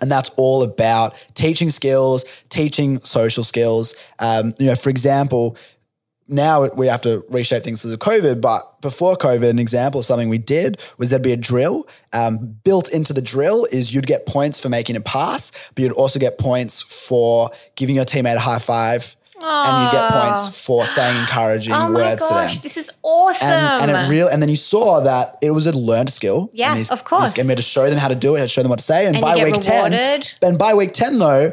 [0.00, 3.94] And that's all about teaching skills, teaching social skills.
[4.18, 5.56] Um, you know, for example,
[6.30, 10.06] now we have to reshape things because of COVID, but before COVID, an example of
[10.06, 11.86] something we did was there'd be a drill.
[12.12, 15.92] Um, built into the drill is you'd get points for making a pass, but you'd
[15.92, 20.84] also get points for giving your teammate a high five, and you'd get points for
[20.86, 22.50] saying encouraging Oh words to them.
[22.62, 23.48] this is awesome.
[23.48, 26.50] And, and it real, and then you saw that it was a learned skill.
[26.52, 27.24] Yeah, and he's- of course.
[27.24, 28.84] He's going to show them how to do it, had to show them what to
[28.84, 29.06] say.
[29.06, 30.30] And, And by you week ten, rewarded.
[30.42, 31.52] and by week ten though,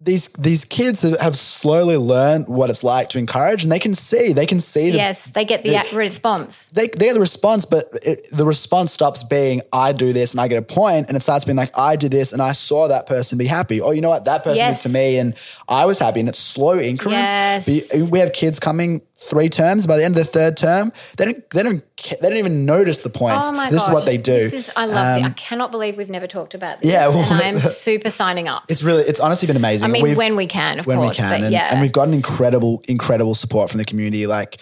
[0.00, 4.32] these these kids have, slowly learned what it's like to encourage, and they can see
[4.32, 6.68] they can see the yes, they get the uh, the- response.
[6.68, 10.40] they, they get the response, but it, the response stops being I do this and
[10.40, 12.86] I get a point, and it starts being like I did this and I saw
[12.86, 13.80] that person be happy.
[13.80, 14.24] Oh, you know what?
[14.26, 14.82] That person Yes.
[14.82, 15.34] did to me, and
[15.68, 16.20] I was happy.
[16.20, 17.66] And it's slow increments.
[17.66, 18.10] Yes.
[18.10, 19.86] We have kids coming three terms.
[19.86, 23.02] By the end of the third term, they don't they don't they don't even notice
[23.02, 23.46] the points.
[23.48, 23.88] Oh my this gosh.
[23.88, 24.32] is what they do.
[24.32, 25.22] This is I love it.
[25.24, 26.90] I Um, cannot believe we've never talked about this.
[26.90, 28.62] Yeah, well, I'm super signing up.
[28.68, 29.88] It's really, it's honestly been amazing.
[29.88, 31.10] I mean, We've- when we can, of when course.
[31.10, 31.68] we can, but and, yeah.
[31.72, 34.26] and we've gotten incredible, incredible support from the community.
[34.26, 34.58] Like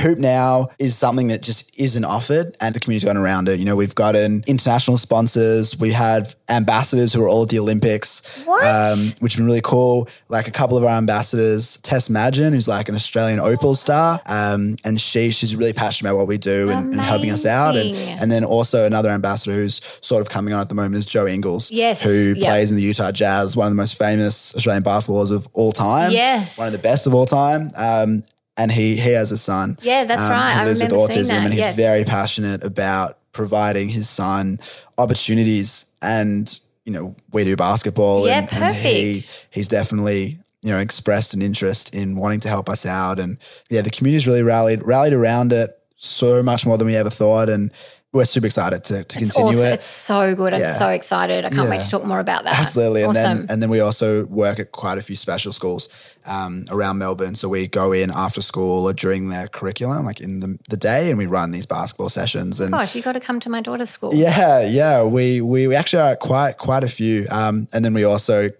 [0.00, 3.58] Hoop Now is something that just isn't offered, and the community's gone around it.
[3.58, 8.22] You know, we've gotten international sponsors, we have ambassadors who are all at the Olympics,
[8.46, 10.08] um, which has been really cool.
[10.28, 14.76] Like a couple of our ambassadors, Tess Madgen, who's like an Australian Opal star, um,
[14.84, 17.76] and she she's really passionate about what we do and, and helping us out.
[17.76, 21.06] And, and then also another ambassador who's sort of coming on at the moment is
[21.06, 22.48] Joe Ingles, Yes, who yeah.
[22.48, 26.12] plays in the Utah Jazz, one of the most famous Australian basketballers of all time.
[26.12, 26.56] Yes.
[26.56, 27.70] One of the best of all time.
[27.76, 28.22] Um,
[28.56, 29.78] and he he has a son.
[29.82, 30.54] Yeah, that's um, right.
[30.54, 31.76] Who I lives with autism, and he's yes.
[31.76, 34.60] very passionate about providing his son
[34.98, 35.86] opportunities.
[36.02, 38.26] And you know, we do basketball.
[38.26, 39.46] Yeah, and, and he perfect.
[39.50, 43.18] he's definitely you know expressed an interest in wanting to help us out.
[43.18, 43.38] And
[43.68, 47.48] yeah, the community's really rallied rallied around it so much more than we ever thought.
[47.48, 47.72] And
[48.16, 49.60] we're super excited to, to continue awesome.
[49.60, 49.74] it.
[49.74, 50.54] It's so good.
[50.54, 51.44] I'm so excited.
[51.44, 52.58] I can't wait to talk more about that.
[52.58, 53.02] Absolutely.
[53.02, 53.38] And awesome.
[53.38, 55.88] then and then we also work at quite a few special schools
[56.24, 57.34] um, around Melbourne.
[57.34, 61.10] So we go in after school or during their curriculum, like in the, the day,
[61.10, 62.58] and we run these basketball sessions.
[62.60, 64.14] And Gosh, you got to come to my daughter's school.
[64.14, 67.26] yeah, yeah, we, we we actually are at quite quite a few.
[67.30, 68.50] Um, and then we also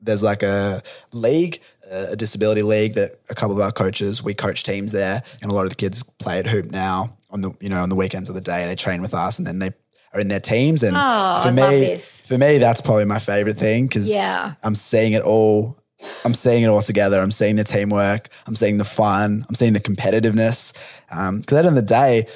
[0.00, 4.34] there's like a league, a a disability league that a couple of our coaches we
[4.34, 7.50] coach teams there, and a lot of the kids play at hoop now on the
[7.60, 8.64] you know on the weekends of the day.
[8.64, 9.70] They train with us, and then they
[10.14, 10.82] are in their teams.
[10.82, 14.54] And Oh, for me, for me, that's probably my favorite thing because Yeah.
[14.62, 15.76] I'm seeing it all.
[16.24, 17.20] I'm seeing it all together.
[17.20, 18.28] I'm seeing the teamwork.
[18.46, 19.44] I'm seeing the fun.
[19.48, 20.76] I'm seeing the competitiveness.
[21.10, 22.26] Um, because at the end of the day,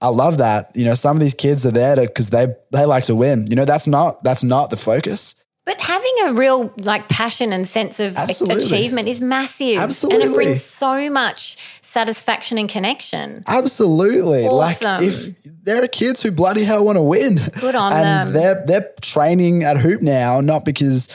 [0.00, 0.70] I love that.
[0.74, 3.46] You know, some of these kids are there because they they like to win.
[3.48, 5.34] You know, that's not that's not the focus.
[5.66, 8.64] But having a real like passion and sense of Absolutely.
[8.66, 9.78] achievement is massive.
[9.78, 10.22] Absolutely.
[10.26, 11.56] And it brings so much
[11.94, 13.44] satisfaction and connection.
[13.46, 14.44] Absolutely.
[14.46, 14.86] Awesome.
[14.86, 17.38] Like if there are kids who bloody hell want to win.
[17.60, 18.32] Good on and them.
[18.34, 21.08] they're they're training at hoop now, not because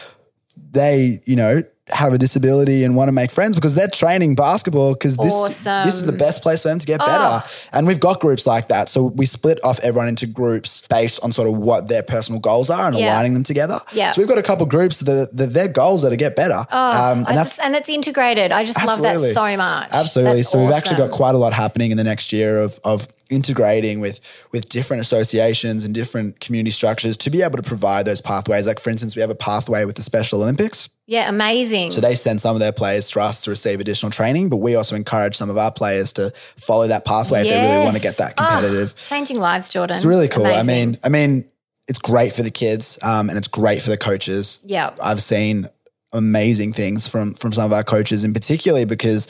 [0.71, 4.93] they, you know, have a disability and want to make friends because they're training basketball
[4.93, 5.85] because this Awesome.
[5.85, 7.05] this is the best place for them to get Oh.
[7.05, 7.43] better.
[7.71, 8.89] And we've got groups like that.
[8.89, 12.69] So we split off everyone into groups based on sort of what their personal goals
[12.69, 13.13] are and Yeah.
[13.13, 13.79] aligning them together.
[13.93, 14.11] Yeah.
[14.11, 16.65] So we've got a couple groups that, that their goals are to get better.
[16.71, 16.77] Oh,
[17.11, 18.51] Um, and that's just, and it's integrated.
[18.51, 19.89] I just love that so much.
[19.91, 20.37] Absolutely.
[20.41, 23.07] That's so we've actually got quite a lot happening in the next year of of
[23.29, 24.19] integrating with
[24.51, 28.67] with different associations and different community structures to be able to provide those pathways.
[28.67, 30.89] Like for instance, we have a pathway with the Special Olympics.
[31.05, 31.91] yeah, amazing.
[31.91, 34.75] So they send some of their players to us to receive additional training, but we
[34.75, 38.01] also encourage some of our players to follow that pathway if they really want to
[38.01, 38.93] get that Oh, competitive.
[39.07, 39.95] changing lives, Jordan.
[39.95, 40.45] It's really cool.
[40.45, 41.45] I mean, I mean,
[41.87, 44.59] it's great for the kids, um, and it's great for the coaches.
[44.63, 44.91] Yeah.
[45.01, 45.67] I've seen
[46.11, 49.27] amazing things from from some of our coaches, and particularly because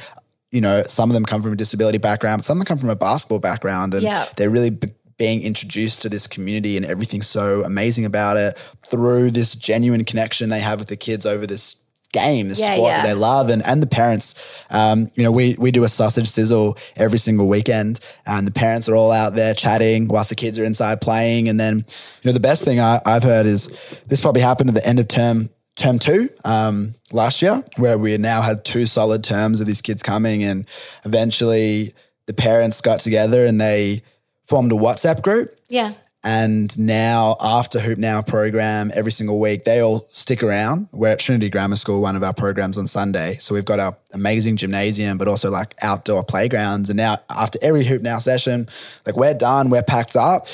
[0.51, 2.79] you know some of them come from a disability background, but some of them come
[2.79, 4.25] from a basketball background, and Yeah.
[4.35, 8.57] they're really b- being introduced to this community and everything so amazing about it
[8.87, 11.75] through this genuine connection they have with the kids over this
[12.13, 13.01] game, this Yeah, sport yeah.
[13.01, 14.33] that they love, and and the parents.
[14.71, 18.89] Um, you know, we we do a sausage sizzle every single weekend, and the parents
[18.89, 21.47] are all out there chatting whilst the kids are inside playing.
[21.49, 21.77] And then,
[22.23, 23.69] you know, the best thing I, I've heard is
[24.07, 25.49] this probably happened at the end of term
[25.79, 30.03] term two um, last year, where we now had two solid terms of these kids
[30.03, 30.65] coming, and
[31.05, 31.93] eventually
[32.25, 34.03] the parents got together and they
[34.43, 35.93] formed a WhatsApp group yeah.
[36.21, 40.89] And now, after Hoop Now program, every single week, they all stick around.
[40.91, 43.37] We're at Trinity Grammar School, one of our programs on Sunday.
[43.37, 46.89] So we've got our amazing gymnasium, but also like outdoor playgrounds.
[46.89, 48.67] And now, after every Hoop Now session,
[49.05, 50.47] like we're done, we're packed up,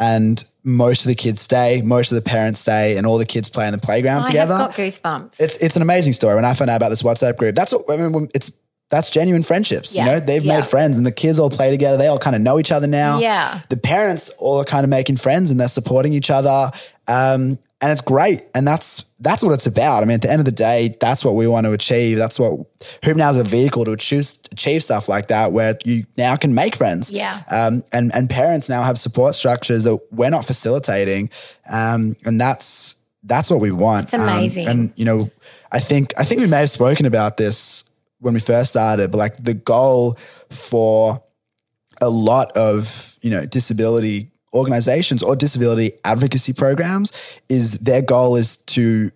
[0.00, 3.48] and most of the kids stay, most of the parents stay, and all the kids
[3.48, 4.56] play in the playground I together.
[4.56, 5.34] have got goosebumps.
[5.38, 6.34] It's it's an amazing story.
[6.34, 8.50] When I found out about this WhatsApp group, that's what, I mean, it's
[8.90, 9.94] that's genuine friendships.
[9.94, 10.56] Yeah, You know, they've yeah.
[10.56, 11.96] made friends, and the kids all play together.
[11.96, 13.20] They all kind of know each other now.
[13.20, 13.60] Yeah.
[13.68, 16.70] the parents all are kind of making friends, and they're supporting each other.
[17.06, 20.02] Um, and it's great, and that's that's what it's about.
[20.02, 22.18] I mean, at the end of the day, that's what we want to achieve.
[22.18, 22.66] That's what
[23.04, 26.54] Hoop Now is a vehicle to achieve, achieve stuff like that, where you now can
[26.54, 27.10] make friends.
[27.10, 27.42] Yeah.
[27.50, 31.30] Um, and and parents now have support structures that we're not facilitating,
[31.70, 34.04] um, and that's that's what we want.
[34.04, 34.68] It's amazing.
[34.68, 35.30] Um, and you know,
[35.72, 37.84] I think I think we may have spoken about this
[38.18, 40.18] when we first started, but like the goal
[40.50, 41.22] for
[42.02, 47.12] a lot of you know disability organizations or disability advocacy programs
[47.48, 49.10] is their goal is to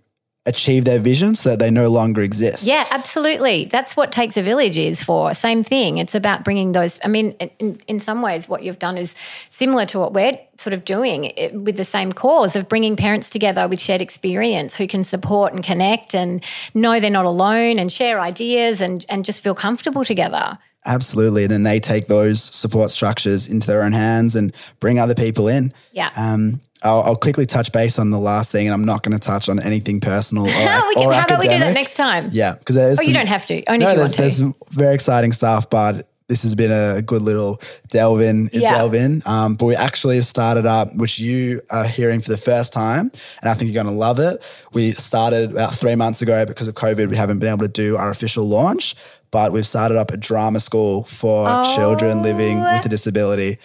[0.47, 2.65] achieve their vision so that they no longer exist.
[2.65, 3.65] Yeah, absolutely.
[3.65, 5.33] That's what Takes a Village is for.
[5.35, 5.97] Same thing.
[5.97, 7.01] It's about bringing those.
[7.03, 9.15] I mean, in, in some ways, what you've done is
[9.49, 13.31] similar to what we're sort of doing it, with the same cause of bringing parents
[13.31, 16.45] together with shared experience who can support and connect and
[16.75, 20.59] know they're not alone and share ideas and, and just feel comfortable together.
[20.87, 21.45] Absolutely.
[21.45, 25.49] And then they take those support structures into their own hands and bring other people
[25.49, 25.73] in.
[25.93, 26.11] Yeah.
[26.17, 29.25] Um, I'll, I'll quickly touch base on the last thing, and I'm not going to
[29.25, 30.45] touch on anything personal.
[30.45, 32.29] Or, we can, or how about we do that next time?
[32.31, 33.65] Yeah, because there's Oh, you don't have to.
[33.65, 34.21] Only no, if you there's, want to.
[34.23, 38.51] there's some very exciting stuff, but this has been a good little delve in.
[38.53, 38.75] Yeah.
[38.75, 39.23] Delve in.
[39.27, 43.11] Um, but we actually have started up, which you are hearing for the first time,
[43.41, 44.43] and I think you're going to love it.
[44.73, 47.09] We started about three months ago because of COVID.
[47.09, 48.95] We haven't been able to do our official launch,
[49.35, 51.75] but we've started up a drama school for Oh.
[51.77, 53.59] children living with a disability.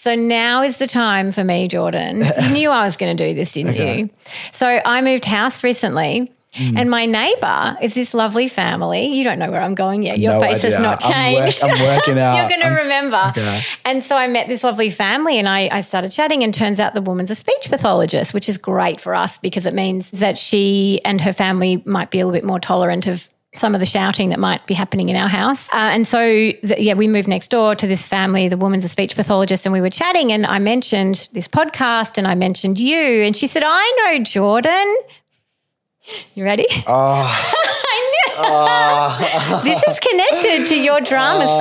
[0.00, 2.22] So now is the time for me, Jordan.
[2.42, 3.98] You knew I was going to do this, didn't Okay.
[3.98, 4.10] you?
[4.52, 6.30] So I moved house recently.
[6.54, 6.78] Mm.
[6.78, 9.06] And my neighbor is this lovely family.
[9.06, 10.18] You don't know where I'm going yet.
[10.18, 10.80] Your No face has idea.
[10.80, 11.62] not I'm work- changed.
[11.64, 12.36] I'm working out.
[12.38, 13.22] You're going to remember.
[13.36, 13.60] Okay.
[13.84, 16.94] And so I met this lovely family and I, I started chatting, and turns out
[16.94, 21.00] the woman's a speech pathologist, which is great for us because it means that she
[21.04, 23.28] and her family might be a little bit more tolerant of
[23.58, 25.68] some of the shouting that might be happening in our house.
[25.68, 28.48] Uh, and so, the, yeah, we moved next door to this family.
[28.48, 32.26] The woman's a speech pathologist, and we were chatting, and I mentioned this podcast and
[32.26, 32.98] I mentioned you.
[32.98, 34.96] And she said, I know Jordan.
[36.34, 36.66] You ready?
[36.86, 37.52] Oh,
[39.64, 41.58] This is connected to your drama oh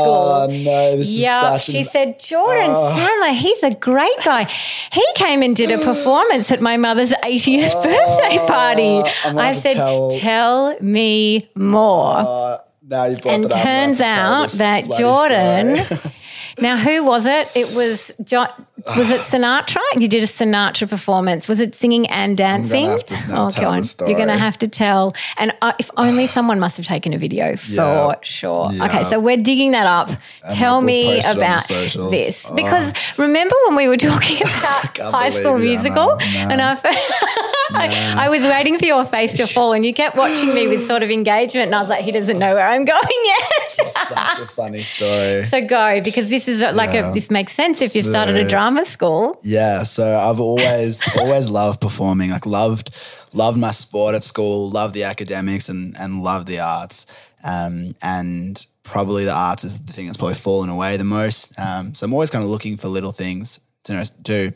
[0.48, 0.64] school.
[0.64, 2.96] no, this Yeah, is such she an, said, Jordan ah.
[2.96, 4.44] Sandler, he's a great guy.
[4.92, 9.02] He came and did a performance at my mother's 80th ah, birthday party.
[9.26, 12.16] I said, tell- tell me more.
[12.18, 12.58] uh,
[12.90, 13.58] now you brought and it up.
[13.58, 15.86] I'm gonna have turns out that Jordan.
[16.60, 17.56] now, who was it?
[17.56, 18.48] It was jo-
[18.96, 19.82] was it Sinatra?
[19.96, 21.48] You did a Sinatra performance.
[21.48, 22.86] Was it singing and dancing?
[22.88, 24.10] have to now oh, tell go the on.
[24.10, 25.14] You're going to have to tell.
[25.38, 28.14] And uh, if only someone must have taken a video for Yeah.
[28.22, 28.70] sure.
[28.72, 28.86] Yeah.
[28.86, 30.10] Okay, so we're digging that up.
[30.56, 32.56] tell me post it on the about this Oh.
[32.56, 36.08] because remember when we were talking about High School Musical.
[36.18, 36.48] No.
[36.50, 36.76] and I,
[37.74, 41.04] I, was waiting for your face to fall, and you kept watching me with sort
[41.04, 43.72] of engagement, and I was like, he doesn't know where I'm going yet.
[43.72, 45.46] Such a funny story.
[45.48, 47.10] So go because this is like Yeah.
[47.10, 49.40] a this makes sense if you started a drama school.
[49.44, 52.32] Yeah, so I've always always loved performing.
[52.32, 52.90] Like loved
[53.34, 57.06] loved my sport at school, loved the academics and and loved the arts.
[57.44, 61.58] Um, and probably the arts is the thing that's probably fallen away the most.
[61.60, 64.52] Um, so I'm always kind of looking for little things to do.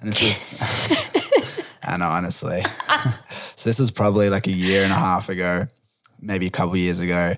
[0.00, 1.23] And this is
[1.88, 2.62] Know honestly.
[3.56, 5.66] so this was probably like a year and a half ago,
[6.20, 7.34] maybe a couple years ago,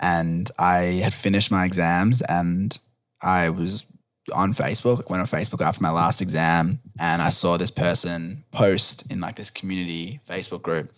[0.00, 2.78] and I had finished my exams and
[3.22, 3.86] I was
[4.34, 9.10] on Facebook, went on Facebook after my last exam, and I saw this person post
[9.10, 10.90] in like this community Facebook group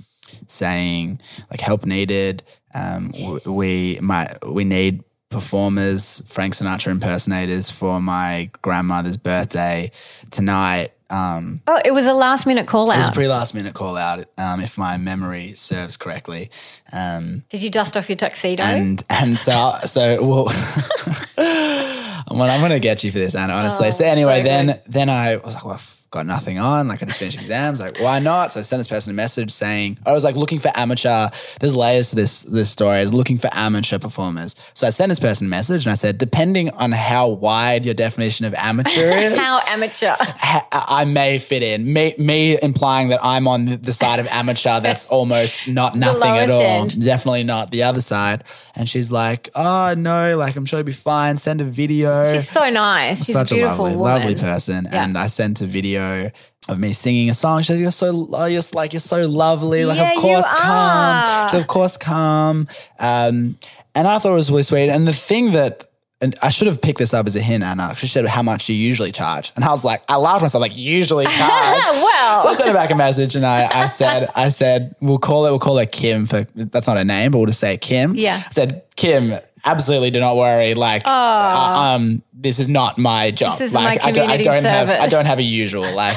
[0.46, 2.42] saying like help needed.
[2.74, 3.12] Um,
[3.44, 5.04] we might we need
[5.40, 9.90] performers, Frank Sinatra impersonators for my grandmother's birthday
[10.30, 10.92] tonight.
[11.10, 12.96] Um, Oh, it was a last minute call out.
[12.96, 16.50] it was a pretty last minute call out, um, if my memory serves correctly.
[16.90, 18.62] Um, Did you dust off your tuxedo?
[18.62, 20.46] and and so so well
[21.38, 24.80] I'm gonna, I'm gonna get you for this Anna honestly Oh, so anyway so then
[24.86, 25.80] then I was like well
[26.16, 28.88] got nothing on like I just finished exams like why not so I sent this
[28.88, 31.28] person a message saying I was like looking for amateur
[31.60, 35.08] there's layers to this this story I was looking for amateur performers so I sent
[35.10, 38.90] this person a message and I said depending on how wide your definition of amateur
[39.16, 40.14] is How amateur.
[40.18, 41.92] ha- I may fit in.
[41.92, 46.50] Me, me implying that I'm on the- side of amateur that's almost not nothing at
[46.50, 46.60] all.
[46.62, 47.04] end.
[47.04, 48.44] Definitely not the other side.
[48.74, 51.36] And she's like, oh, no, like I'm sure it'll be fine.
[51.38, 52.24] Send a video.
[52.32, 53.24] She's so nice.
[53.24, 54.18] She's Such a a beautiful lovely, woman.
[54.20, 54.84] lovely person.
[54.90, 55.04] Yeah.
[55.04, 56.30] And I sent a video video
[56.68, 57.62] of me singing a song.
[57.62, 59.84] She said, "You're so, oh, you're like you're so lovely.
[59.84, 61.48] Like, Yeah, of course, come.
[61.50, 63.58] said, of course, come." Um,
[63.94, 64.88] and I thought it was really sweet.
[64.90, 65.84] And the thing that
[66.22, 67.94] and I should have picked this up as a hint, Anna.
[67.94, 70.62] She said how much do you usually charge, and I was like, I laughed myself,
[70.62, 71.40] like usually charge.
[71.40, 72.42] Well.
[72.42, 75.46] so I sent her back a message, and I, I said, I said, we'll call
[75.46, 78.14] it, we'll call her Kim for that's not her name, but we'll just say Kim.
[78.14, 78.42] Yeah.
[78.44, 79.34] I said Kim,
[79.66, 80.74] absolutely, do not worry.
[80.74, 83.58] Like, uh, um, this is not my job.
[83.58, 85.92] This is like, my I don't, I don't have, I don't have a usual.
[85.92, 86.16] Like,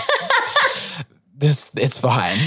[1.38, 2.38] this, it's fine.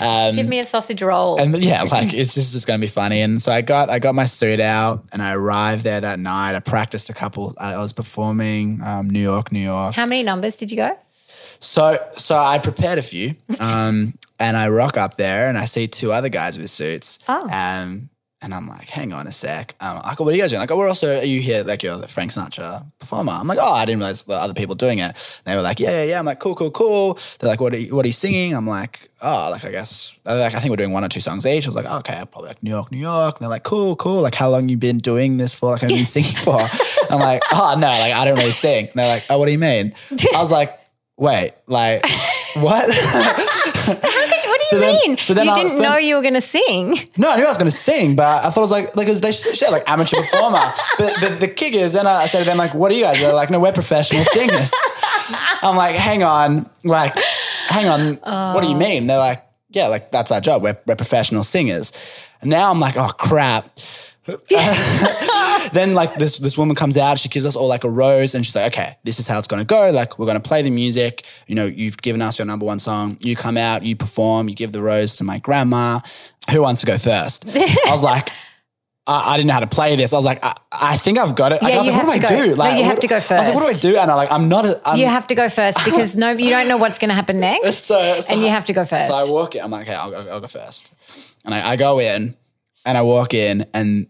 [0.00, 1.38] Um, Give me a sausage roll.
[1.40, 3.20] and yeah, like it's just it's gonna be funny.
[3.20, 6.54] And so I got I got my suit out and I arrived there that night.
[6.54, 7.54] I practiced a couple.
[7.58, 9.94] I was performing um, New York, New York.
[9.94, 10.98] How many numbers did you go?
[11.60, 15.86] So so I prepared a few, um, and I rock up there and I see
[15.86, 17.20] two other guys with suits.
[17.28, 17.48] Oh.
[17.50, 18.10] Um,
[18.42, 19.76] and I'm like, hang on a sec.
[19.80, 20.60] Um, like, what are you guys doing?
[20.60, 21.62] Like, oh, we're also, are you here?
[21.62, 23.32] Like, you're the Frank Sinatra performer.
[23.32, 25.04] I'm like, oh, I didn't realize there were other people doing it.
[25.04, 26.18] And they were like, yeah, yeah, yeah.
[26.18, 27.18] I'm like, cool, cool, cool.
[27.38, 28.54] They're like, what are you, what are you singing?
[28.54, 31.46] I'm like, oh, like, I guess, like, I think we're doing one or two songs
[31.46, 31.66] each.
[31.66, 33.36] I was like, oh, okay, probably like New York, New York.
[33.36, 34.20] And they're like, cool, cool.
[34.22, 35.70] Like, how long you been doing this for?
[35.70, 36.60] Like, I've been singing for.
[37.10, 38.86] I'm like, oh, no, like, I don't really sing.
[38.88, 39.94] And they're like, oh, what do you mean?
[40.34, 40.78] I was like,
[41.22, 42.04] wait, like,
[42.56, 42.88] what?
[42.88, 45.18] What do So you then- mean?
[45.18, 46.98] so then you I- didn't so know you were going to sing.
[47.16, 49.06] No, I knew I was going to sing, but I thought it was like, like,
[49.06, 50.72] they said like amateur performer.
[50.98, 53.20] but, but the kick is, then I said to them, like, what are you guys?
[53.20, 54.72] They're like, no, we're professional singers.
[55.62, 57.14] I'm like, hang on, like,
[57.68, 58.14] hang on,
[58.54, 58.78] what do you oh.
[58.78, 59.06] mean?
[59.06, 60.62] They're like, yeah, like, that's our job.
[60.62, 61.92] We're, we're professional singers.
[62.40, 63.78] And now I'm like, oh, crap.
[65.72, 68.44] then like this this woman comes out, she gives us all like a rose, and
[68.44, 69.90] she's like, "Okay, this is how it's going to go.
[69.90, 71.24] Like we're going to play the music.
[71.46, 73.16] You know, you've given us your number one song.
[73.20, 76.00] You come out, you perform, you give the rose to my grandma.
[76.50, 77.46] Who wants to go first?
[77.56, 78.30] I was like.
[79.04, 80.12] I, I didn't know how to play this.
[80.12, 81.60] I was like, I, I think I've got it.
[81.60, 82.44] Yeah, I was you like, what do I go.
[82.44, 82.50] do?
[82.50, 83.32] No, Like, you have to go first.
[83.32, 83.98] I was like, what do I do?
[83.98, 84.64] And I'm like, I'm not.
[84.64, 87.14] A, I'm, You have to go first because no, you don't know what's going to
[87.16, 87.78] happen next.
[87.78, 89.08] so, so and you have to go first.
[89.08, 89.62] So I walk in.
[89.62, 90.92] I'm like, okay, I'll, go- I'll go first.
[91.44, 92.36] And I, I go in
[92.84, 94.06] and I walk in and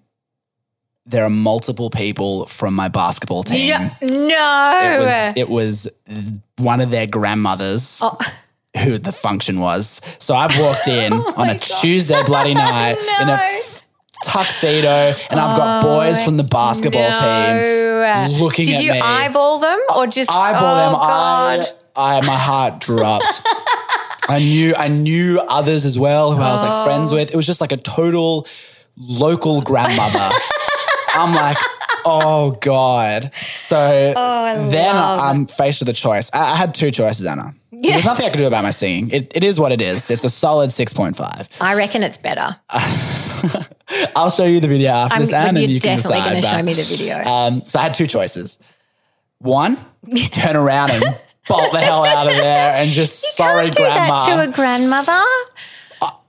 [1.06, 3.64] there are multiple people from my basketball team.
[4.00, 4.80] You don't- no.
[4.82, 5.90] It was, it was
[6.58, 8.16] one of their grandmothers Oh.
[8.84, 10.00] who the function was.
[10.18, 11.60] So I've walked in oh on a God.
[11.62, 13.38] Tuesday bloody night in a
[14.24, 19.00] tuxedo and I've got oh boys from the basketball team looking Did at you me.
[19.00, 20.94] eyeball them or just eyeball them.
[20.94, 21.66] Oh, God.
[21.96, 23.42] I, I, my heart dropped.
[24.28, 27.16] I knew, I knew others as well who I was like friends Oh.
[27.16, 27.30] with.
[27.32, 28.46] It was just like a total
[28.96, 30.30] local grandmother.
[31.14, 31.56] I'm like,
[32.04, 33.30] oh god.
[33.54, 33.78] So
[34.16, 36.30] I then love I'm faced with a choice.
[36.32, 37.54] I, I had two choices, Anna.
[37.70, 39.10] There's nothing I could do about my singing.
[39.10, 40.08] It, it is what it is.
[40.08, 41.48] It's a solid 6.5.
[41.60, 42.56] I reckon it's better.
[44.14, 46.42] I'll show you the video after I'm, this, Anna, and you're you can definitely going
[46.42, 47.16] to show me the video.
[47.24, 48.60] Um, so I had two choices.
[49.38, 49.76] One,
[50.32, 54.26] turn around and bolt the hell out of there and just sorry, Can't do grandma.
[54.26, 55.22] that to a grandmother.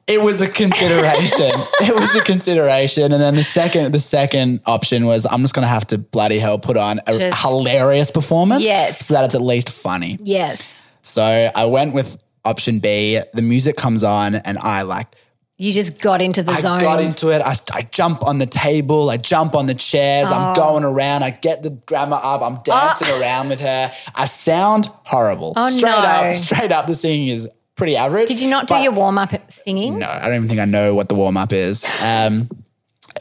[0.08, 1.42] It was a consideration.
[1.82, 3.12] it was a consideration.
[3.12, 6.60] And then the second, the second option was I'm just gonna have to bloody hell
[6.60, 9.06] put on a Just- hilarious performance, Yes.
[9.06, 10.20] so that it's at least funny.
[10.22, 10.82] Yes.
[11.02, 13.20] So I went with option B.
[13.34, 15.16] The music comes on, and I like
[15.58, 16.80] You just got into the I zone.
[16.80, 17.42] I got into it.
[17.42, 19.10] I, I jump on the table.
[19.10, 20.28] I jump on the chairs.
[20.30, 20.34] Oh.
[20.34, 21.24] I'm going around.
[21.24, 22.42] I get the grandma up.
[22.42, 22.62] I'm oh.
[22.64, 23.92] dancing around with her.
[24.16, 25.54] I sound horrible.
[25.56, 25.98] Oh, straight no.
[25.98, 26.88] up, straight up.
[26.88, 28.28] The singing is pretty average.
[28.28, 30.00] Did you not do but- your warm up singing?
[30.00, 31.86] No, I don't even think I know what the warm up is.
[32.02, 32.50] Um,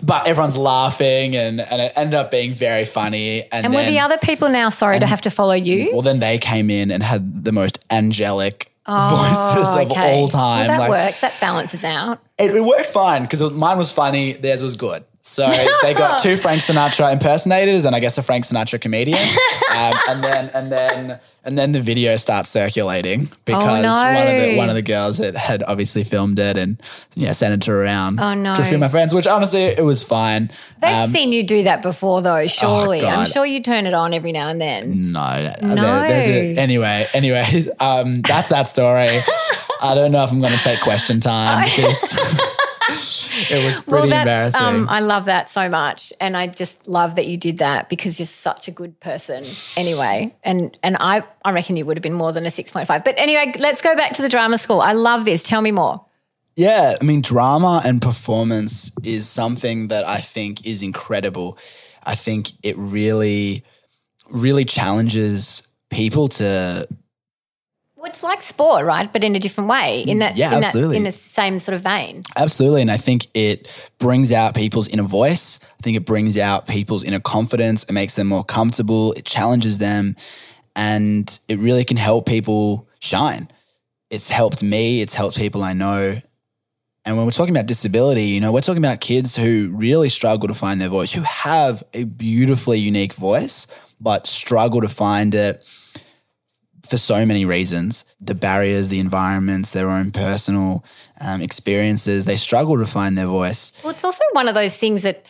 [0.03, 3.43] but everyone's laughing, and and it ended up being very funny.
[3.43, 5.91] And, And then, were the other people now sorry to have to follow you?
[5.93, 10.15] well, then they came in and had the most angelic voices of Oh, okay.
[10.19, 10.67] all time.
[10.67, 11.21] Well, that Like, works.
[11.21, 12.21] That balances out.
[12.39, 15.05] It, it worked fine because mine was funny, theirs was good.
[15.25, 15.49] So
[15.83, 19.21] they got two Frank Sinatra impersonators and I guess a Frank Sinatra comedian,
[19.77, 23.89] um, and then and then and then the video starts circulating because Oh, no.
[23.89, 26.81] one of the one of the girls had, had obviously filmed it and
[27.15, 28.57] yeah sent it around Oh, no.
[28.57, 30.51] to a few of my friends, which honestly it was fine.
[30.81, 32.45] They've Um, seen you do that before, though.
[32.49, 33.29] Surely, I'm God.
[33.29, 35.13] sure you turn it on every now and then.
[35.13, 36.01] no, No.
[36.01, 37.47] there's a, anyway, anyway,
[37.81, 39.21] um, that's that story.
[39.81, 42.19] I don't know if I'm going to take question time because
[43.53, 44.83] it was pretty well, that's embarrassing.
[44.83, 48.19] um, I love that so much, and I just love that you did that because
[48.19, 49.45] you're such a good person.
[49.77, 52.89] Anyway, and and I I reckon you would have been more than a six point
[52.89, 53.05] five.
[53.05, 54.81] But anyway, let's go back to the drama school.
[54.81, 55.43] I love this.
[55.43, 56.05] Tell me more.
[56.57, 61.59] Yeah, I mean, drama and performance is something that I think is incredible.
[62.03, 63.65] I think it really,
[64.31, 66.89] really challenges people to.
[68.03, 69.11] Well, it's like sport, right?
[69.13, 70.03] But in a different way.
[70.03, 70.95] In that, Yeah, in absolutely.
[70.95, 72.25] That, in the same sort of vein.
[72.37, 72.83] Absolutely.
[72.83, 75.61] And I think it brings out people's inner voice.
[75.63, 77.85] I think it brings out people's inner confidence.
[77.85, 79.13] It makes them more comfortable.
[79.13, 80.17] It challenges them.
[80.75, 83.47] And it really can help people shine.
[84.11, 86.21] It's helped me, it's helped people I know.
[87.05, 90.49] And when we're talking about disability, you know, we're talking about kids who really struggle
[90.49, 93.69] to find their voice, who have a beautifully unique voice,
[94.01, 95.65] but struggle to find it
[96.87, 100.85] for so many reasons the barriers, the environments, their own personal
[101.21, 102.25] um, experiences.
[102.25, 103.73] They struggle to find their voice.
[103.83, 105.25] Well, it's also one of those things that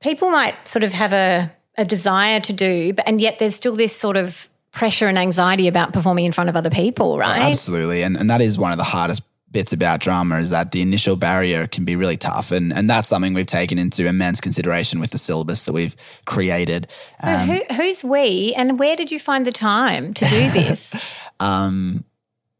[0.00, 3.74] people might sort of have a, a desire to do, but and yet there's still
[3.74, 7.40] this sort of pressure and anxiety about performing in front of other people, right?
[7.42, 8.02] Absolutely.
[8.02, 9.22] And, and that is one of the hardest
[9.54, 12.50] bits about drama is that the initial barrier can be really tough.
[12.50, 15.96] And, and that's something we've taken into immense consideration with the syllabus that we've
[16.26, 16.88] created.
[17.22, 20.94] So who, who's we and where did you find the time to do this?
[21.40, 22.04] Um,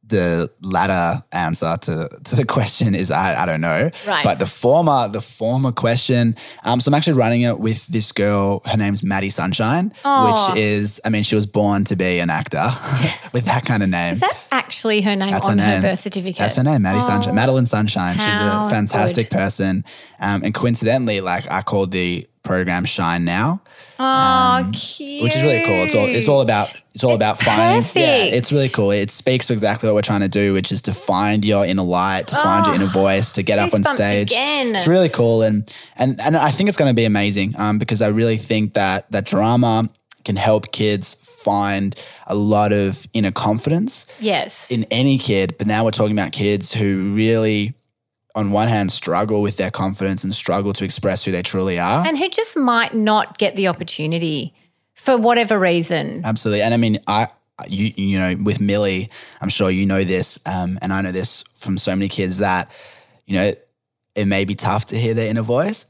[0.07, 3.90] the latter answer to, to the question is I, I don't know.
[4.07, 4.22] Right.
[4.22, 8.61] But the former the former question, um, so I'm actually running it with this girl.
[8.66, 12.70] Her name's Maddie Sunshine, which is I mean she was born to be an actor
[13.32, 14.14] with that kind of name.
[14.14, 14.38] Is that
[14.75, 16.39] actually her name That's on her her birth certificate?
[16.39, 18.14] That's her name, Maddie Sunshine, Madeline Sunshine.
[18.14, 19.37] She's a fantastic good.
[19.37, 19.85] person,
[20.20, 23.62] um, and coincidentally, like I called the program Shine Now,
[23.99, 25.20] Oh, cute.
[25.20, 25.85] Um, which is really cool.
[25.85, 27.89] It's all it's all about it's all about finding.
[27.95, 28.91] Yeah, it's really cool.
[28.91, 31.83] It speaks to exactly what we're trying to do, which is to find your inner
[31.85, 34.33] light, to find your inner voice, to get up on stage.
[34.33, 34.75] again.
[34.75, 38.03] It's really cool, and and and I think it's going to be amazing um, because
[38.03, 39.89] I really think that that drama
[40.25, 41.95] can help kids find
[42.26, 44.70] a lot of inner confidence Yes.
[44.70, 47.74] in any kid, but now we're talking about kids who really,
[48.34, 52.07] on one hand, struggle with their confidence and struggle to express who they truly are.
[52.07, 54.55] and who just might not get the opportunity
[54.95, 56.22] for whatever reason.
[56.24, 56.62] Absolutely.
[56.62, 57.28] And I mean, I,
[57.68, 61.45] you, you know, with Millie, I'm sure you know this, um, and I know this
[61.57, 62.70] from so many kids that,
[63.26, 63.53] you know,
[64.14, 65.86] it may be tough to hear their inner voice,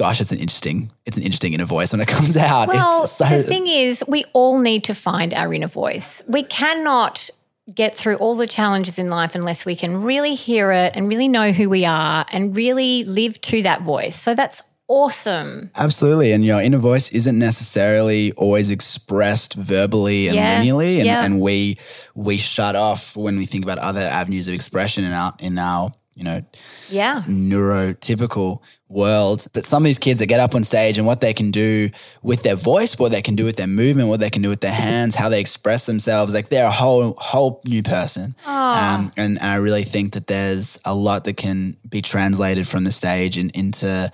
[0.00, 2.68] gosh, it's an interesting, it's an interesting inner voice when it comes out.
[2.68, 6.22] Well, it's so, the thing is, we all need to find our inner voice.
[6.26, 7.28] We cannot
[7.74, 11.28] get through all the challenges in life unless we can really hear it and really
[11.28, 14.18] know who we are and really live to that voice.
[14.18, 15.70] So that's awesome.
[15.76, 16.32] Absolutely.
[16.32, 20.60] And your inner voice isn't necessarily always expressed verbally and Yeah.
[20.62, 20.96] linearly.
[20.96, 21.24] And, Yeah.
[21.24, 21.76] and we
[22.14, 25.92] we shut off when we think about other avenues of expression in our in our,
[26.20, 26.42] you know,
[26.90, 27.22] Yeah.
[27.26, 28.60] neurotypical
[28.90, 29.46] world.
[29.54, 31.88] But some of these kids that get up on stage and what they can do
[32.22, 34.60] with their voice, what they can do with their movement, what they can do with
[34.60, 38.34] their hands, how they express themselves, like they're a whole whole new person.
[38.46, 42.92] Um, and, I really think that there's a lot that can be translated from the
[42.92, 44.12] stage and into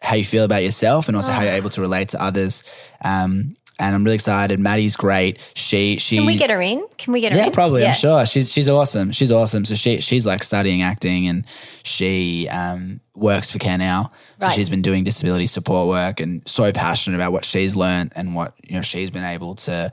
[0.00, 2.62] how you feel about yourself and also how you're able to relate to others.
[3.04, 4.60] Um, and I'm really excited.
[4.60, 5.38] Maddie's great.
[5.54, 6.86] She she Can we get her in?
[6.98, 7.52] Can we get her yeah, in?
[7.52, 7.82] probably.
[7.82, 7.88] Yeah.
[7.88, 9.12] I'm sure she's she's awesome.
[9.12, 9.64] She's awesome.
[9.64, 11.46] So she she's like studying acting and
[11.82, 14.12] she um, works for Care Now.
[14.40, 14.54] So Right.
[14.54, 18.54] she's been doing disability support work and so passionate about what she's learned and what
[18.62, 19.92] you know she's been able to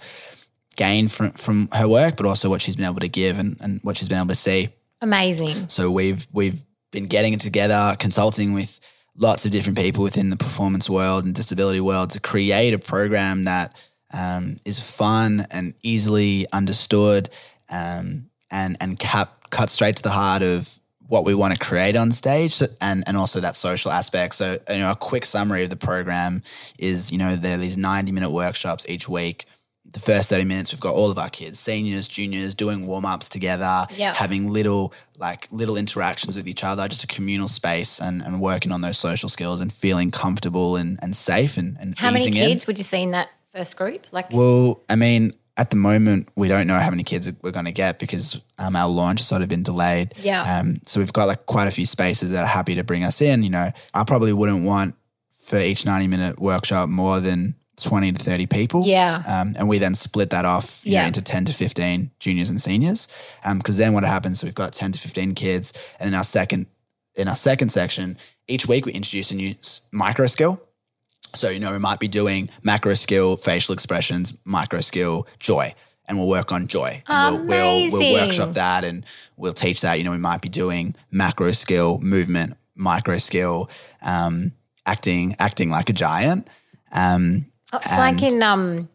[0.76, 3.80] gain from from her work, but also what she's been able to give and, and
[3.84, 4.70] what she's been able to see.
[5.02, 5.70] Amazing.
[5.70, 8.80] So we've we've been getting it together, consulting with
[9.20, 13.44] lots of different people within the performance world and disability world to create a program
[13.44, 13.76] that
[14.14, 17.30] um, is fun and easily understood,
[17.70, 21.96] um, and and cap, cut straight to the heart of what we want to create
[21.96, 24.36] on stage, and and also that social aspect.
[24.36, 26.42] So you know, a quick summary of the program
[26.80, 29.46] is you know there are these ninety minute workshops each week.
[29.92, 33.28] The first 30 minutes, we've got all of our kids, seniors, juniors, doing warm ups
[33.30, 34.14] together, Yeah.
[34.14, 38.72] having little like little interactions with each other, just a communal space and, and working
[38.72, 42.36] on those social skills and feeling comfortable and, and safe and, and How many easing
[42.38, 42.48] in.
[42.50, 44.08] kids would you see in that first group?
[44.12, 47.66] Like, Well, I mean, at the moment, we don't know how many kids we're going
[47.66, 50.14] to get because um, our launch has sort of been delayed.
[50.22, 50.60] Yeah.
[50.60, 53.20] Um, so we've got like quite a few spaces that are happy to bring us
[53.20, 53.44] in.
[53.44, 54.96] You know, I probably wouldn't want
[55.44, 58.82] for each 90 minute workshop more than 20 to 30 people.
[58.86, 59.24] Yeah.
[59.28, 62.62] Um, and we then split that off you know, into 10 to 15 juniors and
[62.62, 63.08] seniors.
[63.58, 65.74] Because then what happens, we've got 10 to 15 kids.
[66.00, 66.68] And in our second,
[67.16, 68.18] in our second section,
[68.48, 69.56] each week we introduce a new
[69.92, 70.62] micro skill.
[71.36, 75.76] So, you know, we might be doing macro skill, facial expressions, micro skill, joy.
[76.08, 77.04] And we'll work on joy.
[77.08, 79.06] And we'll, we'll, we'll workshop that and
[79.38, 80.00] we'll teach that.
[80.00, 83.70] You know, we might be doing macro skill, movement, micro skill,
[84.02, 84.54] um,
[84.88, 86.50] acting, acting like a giant.
[86.92, 88.90] Um, it's like in, um,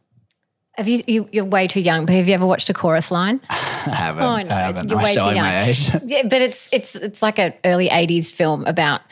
[0.77, 3.41] have you, you, you're way too young, but have you ever watched a chorus line?
[3.51, 3.55] I
[3.95, 4.23] haven't.
[4.25, 4.89] Oh, no, I haven't.
[4.89, 5.35] you're I'm way too young.
[5.37, 5.91] my age.
[6.05, 9.03] Yeah, but it's it's it's like an early '80s film about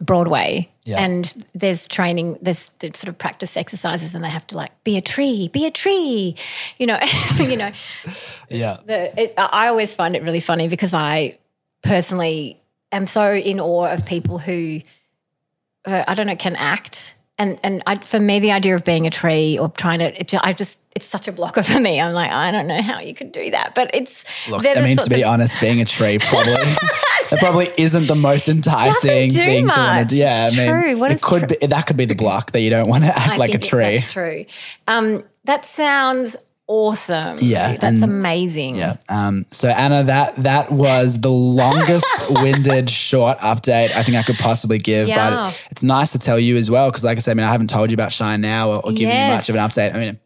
[0.00, 1.00] Broadway, Yeah.
[1.02, 4.96] and there's training, there's, there's sort of practice exercises, and they have to like be
[4.96, 6.36] a tree, be a tree,
[6.78, 6.98] you know,
[7.36, 7.70] you know.
[8.48, 8.78] yeah.
[8.86, 11.38] The, it, I always find it really funny because I
[11.82, 12.60] personally
[12.92, 14.80] am so in awe of people who
[15.86, 19.06] uh, I don't know can act and and I, for me, the idea of being
[19.06, 21.98] a tree or trying to, it, I just it's such a blocker for me.
[22.00, 24.24] I'm like, I don't know how you could do that, but it's.
[24.48, 28.14] Look, I mean, to be of, honest, being a tree probably that probably isn't the
[28.14, 29.74] most enticing thing much.
[29.74, 30.20] to want to do.
[30.20, 30.98] Yeah, it's I mean, true.
[30.98, 31.56] What it could true?
[31.58, 33.58] be that could be the block that you don't want to act I like a
[33.58, 33.98] tree.
[33.98, 34.44] That's true.
[34.86, 36.36] Um, that sounds
[36.70, 37.38] awesome.
[37.40, 38.76] Yeah, that's and, amazing.
[38.76, 38.96] Yeah.
[39.08, 44.38] Um, so Anna, that that was the longest winded short update I think I could
[44.38, 45.08] possibly give.
[45.08, 45.30] Yeah.
[45.30, 47.50] But it's nice to tell you as well because, like I said, I mean, I
[47.50, 49.26] haven't told you about Shine now or, or given yes.
[49.26, 49.94] you much of an update.
[49.94, 50.20] I mean.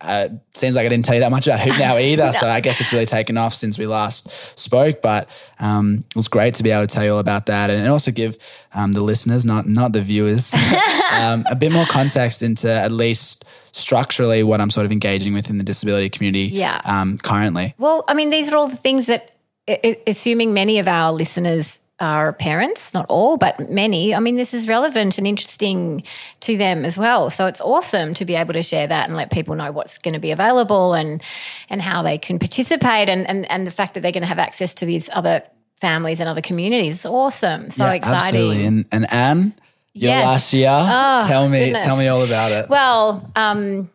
[0.00, 2.26] Uh, seems like I didn't tell you that much about Hoop Now either.
[2.26, 2.32] no.
[2.32, 4.28] So I guess it's really taken off since we last
[4.58, 5.02] spoke.
[5.02, 5.28] But
[5.58, 7.88] um, it was great to be able to tell you all about that and, and
[7.88, 8.38] also give
[8.74, 10.54] um, the listeners, not not the viewers,
[11.12, 13.44] um, a bit more context into at least
[13.76, 16.80] structurally what I'm sort of engaging with in the disability community yeah.
[16.84, 17.74] um, currently.
[17.78, 19.34] Well, I mean, these are all the things that,
[20.06, 24.14] assuming many of our listeners are parents, not all, but many.
[24.14, 26.04] I mean, this is relevant and interesting
[26.40, 27.30] to them as well.
[27.30, 30.14] So it's awesome to be able to share that and let people know what's going
[30.14, 31.22] to be available and
[31.70, 34.38] and how they can participate and and, and the fact that they're going to have
[34.38, 35.42] access to these other
[35.80, 37.06] families and other communities.
[37.06, 37.70] Awesome.
[37.70, 38.40] So yeah, exciting.
[38.40, 38.66] Absolutely.
[38.66, 39.52] And and Anna,
[40.00, 40.24] yes.
[40.24, 40.70] last year.
[40.70, 41.82] Oh, tell me, goodness.
[41.82, 42.68] tell me all about it.
[42.68, 43.90] Well, um,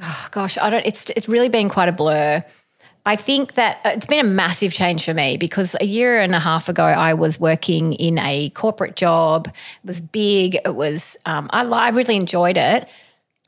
[0.00, 0.86] oh gosh, I don't.
[0.86, 2.44] It's it's really been quite a blur.
[3.04, 6.34] I think that uh, it's been a massive change for me because a year and
[6.34, 9.48] a half ago I was working in a corporate job.
[9.48, 10.56] It was big.
[10.64, 12.88] It was um, I, I really enjoyed it,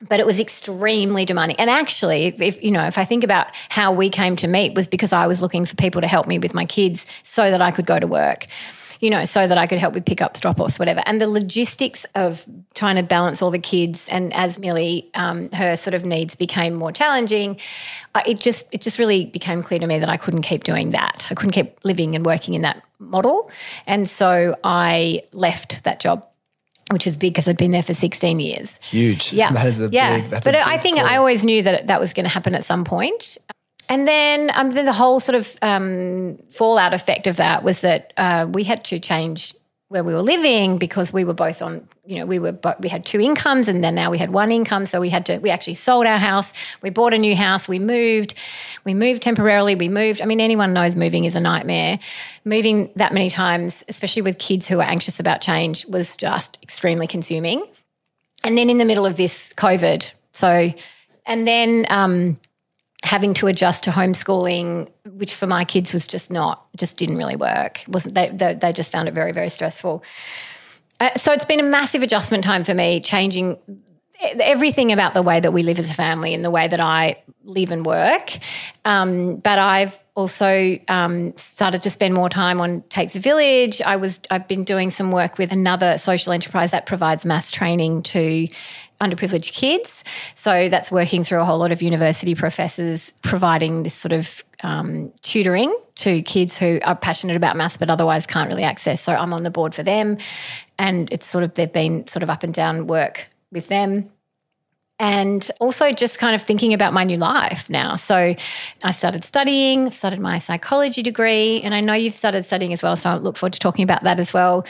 [0.08, 1.56] but it was extremely demanding.
[1.60, 4.74] And actually, if, if, you know, if I think about how we came to meet,
[4.74, 7.62] was because I was looking for people to help me with my kids so that
[7.62, 8.46] I could go to work
[9.04, 11.02] you know, so that I could help with pickups, drop offs, whatever.
[11.04, 15.76] And the logistics of trying to balance all the kids, and as Millie, um, her
[15.76, 17.60] sort of needs became more challenging,
[18.24, 21.28] it just it just really became clear to me that I couldn't keep doing that.
[21.30, 23.50] I couldn't keep living and working in that model,
[23.86, 26.26] and so I left that job
[26.90, 28.78] which is big because I'd been there for 16 years.
[28.82, 29.32] Huge.
[29.32, 29.50] Yeah.
[29.52, 30.20] That is a yeah.
[30.20, 31.06] big, but I think call.
[31.06, 33.38] I always knew that that was going to happen at some point.
[33.88, 38.12] And then, um, then the whole sort of um, fallout effect of that was that
[38.16, 39.54] uh, we had to change
[39.88, 43.04] where we were living because we were both on, you know, we were we had
[43.04, 45.76] two incomes and then now we had one income, so we had to we actually
[45.76, 48.34] sold our house, we bought a new house, we moved,
[48.84, 50.20] we moved temporarily, we moved.
[50.20, 52.00] I mean, anyone knows moving is a nightmare.
[52.44, 57.06] Moving that many times, especially with kids who are anxious about change, was just extremely
[57.06, 57.64] consuming.
[58.42, 60.72] And then in the middle of this COVID, so
[61.26, 61.86] and then.
[61.88, 62.40] Um,
[63.04, 67.36] having to adjust to homeschooling, which for my kids was just not, just didn't really
[67.36, 67.82] work.
[67.86, 70.02] Wasn't they, they, they just found it very, very stressful.
[71.00, 73.58] Uh, so it's been a massive adjustment time for me, changing
[74.20, 77.22] everything about the way that we live as a family and the way that I
[77.44, 78.38] live and work.
[78.84, 83.82] Um, but I've also um, started to spend more time on Takes a Village.
[83.82, 88.04] I was I've been doing some work with another social enterprise that provides math training
[88.04, 88.48] to
[89.00, 90.04] underprivileged kids.
[90.34, 95.12] So that's working through a whole lot of university professors providing this sort of um,
[95.22, 99.00] tutoring to kids who are passionate about maths but otherwise can't really access.
[99.00, 100.18] So I'm on the board for them,
[100.78, 104.10] and it's sort of they've been sort of up and down work with them.
[105.00, 107.96] And also just kind of thinking about my new life now.
[107.96, 108.36] So
[108.84, 112.96] I started studying, started my psychology degree, and I know you've started studying as well.
[112.96, 114.64] So I look forward to talking about that as well.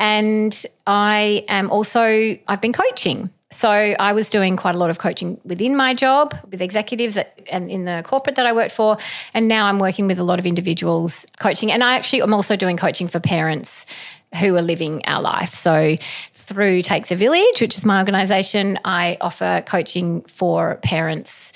[0.00, 3.30] And I am also, I've been coaching.
[3.50, 7.40] So I was doing quite a lot of coaching within my job with executives at,
[7.50, 8.98] and in the corporate that I worked for,
[9.32, 11.72] and now I'm working with a lot of individuals coaching.
[11.72, 13.86] And I actually am also doing coaching for parents
[14.38, 15.54] who are living our life.
[15.54, 15.96] So
[16.34, 21.52] through Takes a Village, which is my organisation, I offer coaching for parents,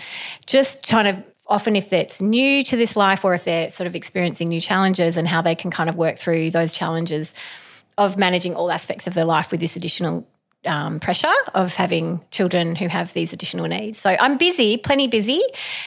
[0.47, 3.95] just kind of often if it's new to this life or if they're sort of
[3.95, 7.34] experiencing new challenges and how they can kind of work through those challenges
[7.99, 10.26] of managing all aspects of their life with this additional
[10.65, 13.99] um, pressure of having children who have these additional needs.
[13.99, 15.43] So I'm busy, plenty busy.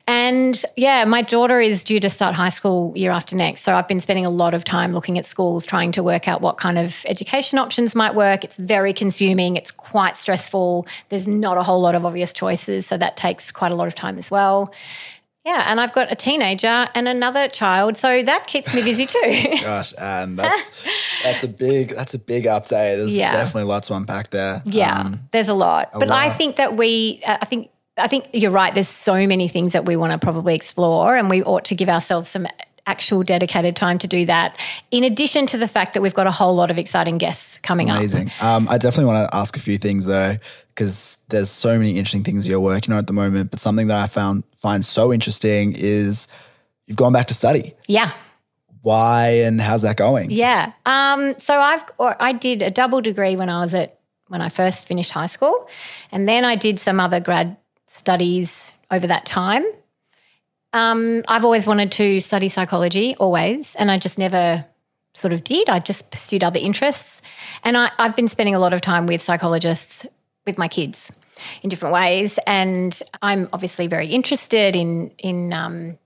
[0.08, 3.62] And yeah, my daughter is due to start high school year after next.
[3.62, 6.42] So I've been spending a lot of time looking at schools, trying to work out
[6.42, 8.44] what kind of education options might work.
[8.44, 10.88] It's very consuming, it's quite stressful.
[11.10, 12.86] There's not a whole lot of obvious choices.
[12.86, 14.74] So that takes quite a lot of time as well.
[15.46, 19.58] Yeah, and I've got a teenager and another child, so that keeps me busy too.
[19.62, 20.84] Gosh, and that's
[21.24, 22.98] that's a big that's a big update.
[22.98, 23.32] There's yeah.
[23.32, 24.64] definitely lots to unpack there.
[24.66, 26.18] Yeah, um, there's a lot, a but lot.
[26.18, 28.74] I think that we, uh, I think, I think you're right.
[28.74, 31.90] There's so many things that we want to probably explore, and we ought to give
[31.90, 32.48] ourselves some
[32.88, 34.60] actual dedicated time to do that.
[34.92, 37.90] In addition to the fact that we've got a whole lot of exciting guests coming
[37.90, 38.28] Amazing.
[38.28, 38.34] up.
[38.42, 38.48] Amazing.
[38.48, 40.38] Um, I definitely want to ask a few things though,
[40.70, 43.52] because there's so many interesting things you're working on at the moment.
[43.52, 46.28] But something that I found find so interesting is
[46.86, 47.74] you've gone back to study.
[47.88, 48.12] Yeah.
[48.82, 50.30] Why and how's that going?
[50.30, 50.74] Yeah.
[50.86, 54.50] Um, so I've or I did a double degree when I was at when I
[54.50, 55.68] first finished high school.
[56.12, 57.58] And then I did some other grad
[57.88, 59.66] studies over that time.
[60.76, 64.66] Um, I've always wanted to study psychology, always, and I just never
[65.14, 65.70] sort of did.
[65.70, 67.22] I just pursued other interests.
[67.64, 70.06] And I, I've been spending a lot of time with psychologists
[70.46, 71.10] with my kids
[71.64, 72.38] in different ways.
[72.46, 75.98] And I'm obviously very interested in in um,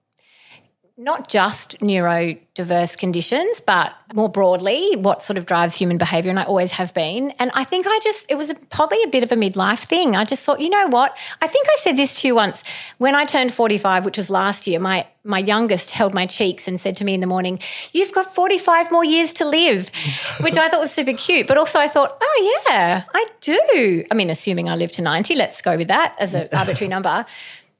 [1.00, 6.30] not just neurodiverse conditions, but more broadly, what sort of drives human behavior.
[6.30, 7.32] And I always have been.
[7.40, 10.18] And I think I just, it was probably a bit of a midlife thing.
[10.18, 11.18] I just thought, you know what?
[11.42, 12.66] I think I said this to you once
[12.98, 16.82] when I turned 45, which was last year, my, my youngest held my cheeks and
[16.82, 17.60] said to me in the morning,
[17.94, 19.90] You've got 45 more years to live,
[20.42, 21.48] which I thought was super cute.
[21.48, 24.04] But also I thought, Oh, yeah, I do.
[24.12, 27.26] I mean, assuming I live to 90, let's go with that as an arbitrary number.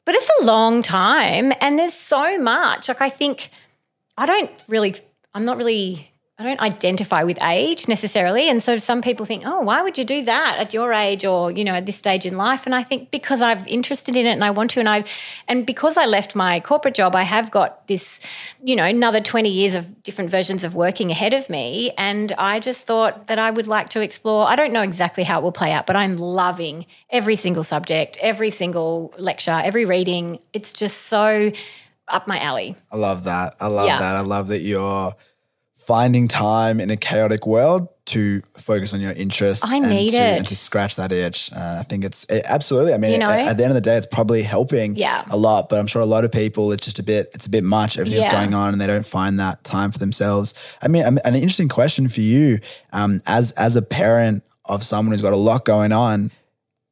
[0.10, 2.88] But it's a long time and there's so much.
[2.88, 3.52] Like, I think
[4.18, 4.96] I don't really,
[5.36, 8.48] I'm not really, I don't identify with age necessarily.
[8.48, 11.52] And so some people think, oh, why would you do that at your age or,
[11.52, 12.66] you know, at this stage in life?
[12.66, 15.04] And I think because I'm interested in it and I want to, and I,
[15.50, 18.22] and because I left my corporate job, I have got this,
[18.64, 21.92] you know, another 20 years of different versions of working ahead of me.
[21.98, 24.48] And I just thought that I would like to explore.
[24.48, 28.18] I don't know exactly how it will play out, but I'm loving every single subject,
[28.22, 30.40] every single lecture, every reading.
[30.54, 31.52] It's just so
[32.08, 32.78] up my alley.
[32.94, 33.56] I love that.
[33.60, 34.00] I love Yeah.
[34.00, 34.16] that.
[34.16, 35.14] I love that you're
[35.90, 39.66] finding time in a chaotic world to focus on your interests.
[39.66, 40.38] I and need to, it.
[40.38, 41.52] And to scratch that itch.
[41.52, 42.94] Uh, I think it's it, absolutely.
[42.94, 43.30] I mean, You know?
[43.30, 45.26] at, at the end of the day, it's probably helping Yeah.
[45.32, 45.68] a lot.
[45.68, 47.98] But I'm sure a lot of people, it's just a bit, it's a bit much.
[47.98, 48.32] Everything's Yeah.
[48.32, 50.54] going on, and they don't find that time for themselves.
[50.82, 52.60] I mean, um, an interesting question for you,
[52.94, 56.32] um, as as a parent of someone who's got a lot going on.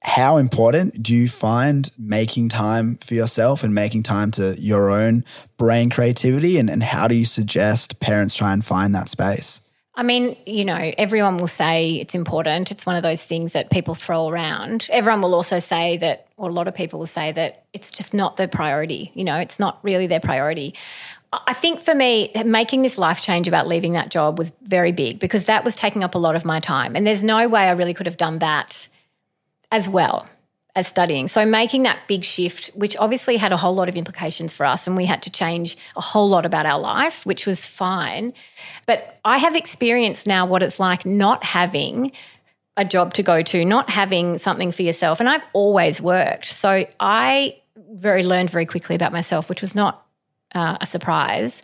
[0.08, 5.26] How important do you find making time for yourself and making time to your own
[5.58, 6.58] brain creativity?
[6.58, 9.60] And, and how do you suggest parents try and find that space?
[9.95, 12.72] I mean, you know, everyone will say it's important.
[12.72, 14.88] It's one of those things that people throw around.
[14.91, 18.14] Everyone will also say that, or a lot of people will say that it's just
[18.14, 19.12] not the priority.
[19.14, 20.74] You know, it's not really their priority.
[21.34, 25.20] I think for me, making this life change about leaving that job was very big
[25.20, 26.95] because that was taking up a lot of my time.
[26.95, 28.88] And there's no way I really could have done that
[29.72, 30.28] as well
[30.76, 31.28] as studying.
[31.28, 34.86] So making that big shift, which obviously had a whole lot of implications for us,
[34.86, 38.32] and we had to change a whole lot about our life, which was fine.
[38.86, 42.11] But I have experienced now what it's like not having
[42.78, 45.20] a job to go to, not having something for yourself.
[45.20, 46.45] And I've always worked.
[46.45, 47.57] So I
[47.93, 50.05] very learned very quickly about myself, which was not
[50.53, 51.63] uh, a surprise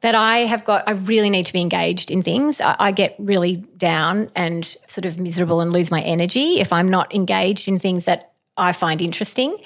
[0.00, 2.60] that I have got, I really need to be engaged in things.
[2.60, 6.88] I, I get really down and sort of miserable and lose my energy if I'm
[6.88, 9.56] not engaged in things that I find interesting.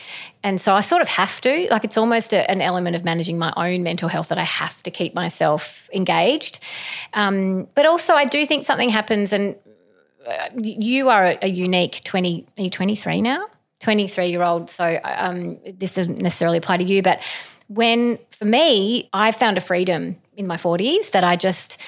[0.42, 3.38] And so I sort of have to, like, it's almost a, an element of managing
[3.38, 6.60] my own mental health that I have to keep myself engaged.
[7.12, 9.56] Um, but also, I do think something happens, and
[10.26, 13.46] uh, you are a, a unique 20, are you 23 now?
[13.80, 14.70] 23 year old.
[14.70, 17.20] So um, this doesn't necessarily apply to you, but
[17.68, 21.78] when for me, I found a freedom in my 40s that I just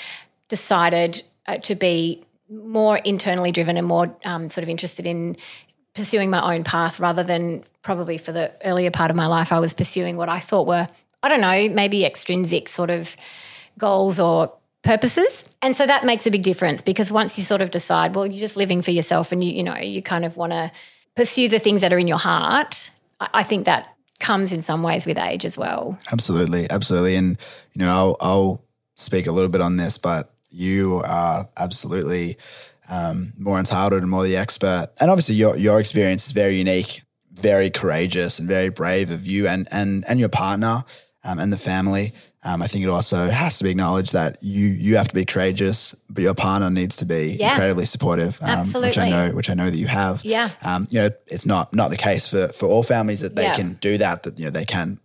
[0.48, 5.36] decided uh, to be more internally driven and more um, sort of interested in
[5.94, 9.60] pursuing my own path rather than probably for the earlier part of my life, I
[9.60, 10.88] was pursuing what I thought were,
[11.22, 13.16] I don't know, maybe extrinsic sort of
[13.78, 15.44] goals or purposes.
[15.62, 18.40] And so that makes a big difference because once you sort of decide, well, you're
[18.40, 20.70] just living for yourself and you, you know, you kind of want to
[21.16, 24.82] pursue the things that are in your heart, I, I think that comes in some
[24.82, 25.98] ways with age as well.
[26.10, 27.16] Absolutely, absolutely.
[27.16, 27.38] And
[27.74, 28.64] you know, I'll, I'll
[28.94, 32.36] speak a little bit on this, but you are absolutely
[32.88, 34.88] um, more entitled and more the expert.
[35.00, 37.02] And obviously, your your experience is very unique,
[37.32, 40.82] very courageous, and very brave of you and and and your partner
[41.24, 42.12] um, and the family.
[42.46, 45.24] Um, I think it also has to be acknowledged that you you have to be
[45.24, 47.50] courageous, but your partner needs to be Yeah.
[47.52, 50.24] incredibly supportive, um, which I know which I know that you have.
[50.24, 50.50] Yeah.
[50.62, 53.54] Um, you know, it's not not the case for for all families that they Yeah.
[53.54, 54.22] can do that.
[54.22, 55.00] That you know they can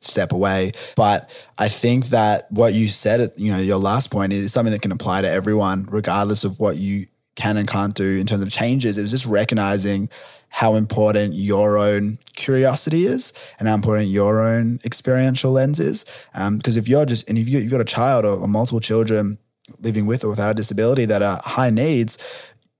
[0.00, 0.72] step away.
[0.96, 4.72] But I think that what you said at you know your last point is something
[4.72, 8.42] that can apply to everyone, regardless of what you can and can't do in terms
[8.42, 8.98] of changes.
[8.98, 10.08] Is just recognizing
[10.50, 16.04] how important your own curiosity is and how important your own experiential lens is.
[16.34, 18.80] Um, because if you're just and if you- you've got a child or, or multiple
[18.80, 19.38] children
[19.80, 22.18] living with or without a disability that are high needs,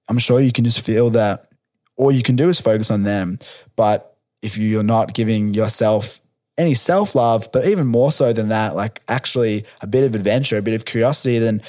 [0.09, 1.49] I'm sure you can just feel that
[1.97, 3.39] all you can do is focus on them.
[3.77, 6.21] But if you're not giving yourself
[6.59, 10.59] any self love, but even more so than that, like actually a bit of adventure,
[10.59, 11.63] a bit of curiosity, then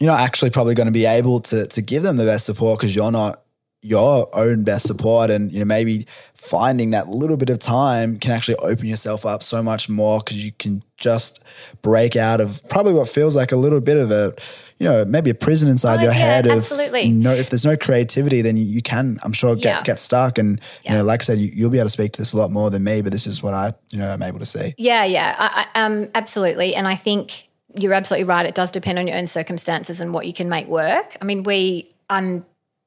[0.00, 2.78] you're not actually probably going to be able to to give them the best support
[2.78, 3.43] because you're not
[3.84, 8.30] your own best support and you know maybe finding that little bit of time can
[8.32, 11.40] actually open yourself up so much more because you can just
[11.82, 14.34] break out of probably what feels like a little bit of a
[14.78, 17.08] you know maybe a prison inside Oh, your yeah, head of absolutely.
[17.10, 19.82] no if there's no creativity then you, you can i'm sure get Yeah.
[19.82, 22.22] get stuck and you know like i said you, you'll be able to speak to
[22.22, 24.38] this a lot more than me but this is what i you know i'm able
[24.38, 26.74] to see Yeah, yeah, I, I, um, absolutely.
[26.74, 28.46] And I think you're absolutely right.
[28.46, 31.16] It does depend on your own circumstances and what you can make work.
[31.20, 31.86] I mean, we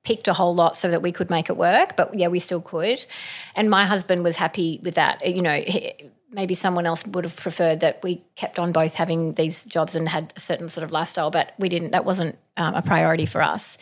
[0.08, 2.62] unpicked a whole lot so that we could make it work, but yeah, we still
[2.62, 3.06] could.
[3.56, 5.26] And my husband was happy with that.
[5.26, 5.94] You know, he,
[6.32, 10.08] maybe someone else would have preferred that we kept on both having these jobs and
[10.08, 11.92] had a certain sort of lifestyle, but we didn't.
[11.92, 13.78] That wasn't um, a priority for us.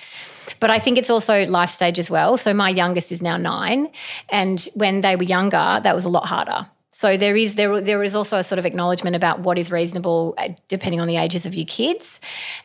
[0.59, 2.38] But I think it's also life stage as well.
[2.38, 3.89] So my youngest is now nine,
[4.30, 6.67] and when they were younger, that was a lot harder.
[6.98, 10.34] So there is there there is also a sort of acknowledgement about what is reasonable
[10.38, 12.22] uh, depending on the ages of your kids,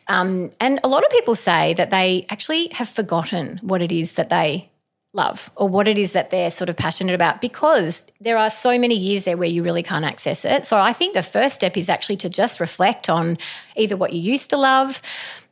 [0.07, 4.13] um, and a lot of people say that they actually have forgotten what it is
[4.13, 4.71] that they
[5.13, 8.79] love or what it is that they're sort of passionate about because there are so
[8.79, 10.65] many years there where you really can't access it.
[10.65, 13.37] So I think the first step is actually to just reflect on
[13.75, 15.01] either what you used to love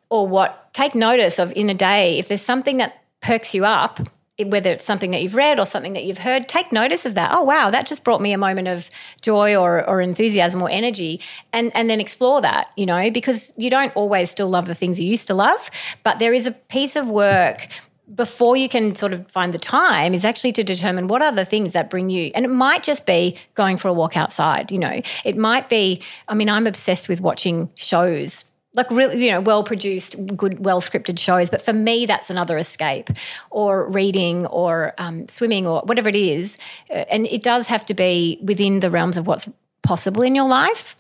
[0.10, 2.18] or what take notice of in a day.
[2.18, 4.00] If there's something that perks you up,
[4.48, 7.32] whether it's something that you've read or something that you've heard, take notice of that.
[7.34, 8.90] Oh wow, that just brought me a moment of
[9.22, 11.22] joy or, or enthusiasm or energy,
[11.54, 12.70] and and then explore that.
[12.76, 15.70] You know, because you don't always still love the things you used to love,
[16.04, 17.68] but there is a piece of work
[18.16, 21.46] before you can sort of find the time is actually to determine what are the
[21.46, 24.80] things that bring you and it might just be going for a walk outside you
[24.80, 29.42] know it might be i mean i'm obsessed with watching shows like really you know
[29.42, 33.10] well produced good well scripted shows but for me that's another escape
[33.50, 36.58] or reading or um, swimming or whatever it is
[36.90, 39.48] Uh, and it does have to be within the realms of what's
[39.82, 40.96] possible in your life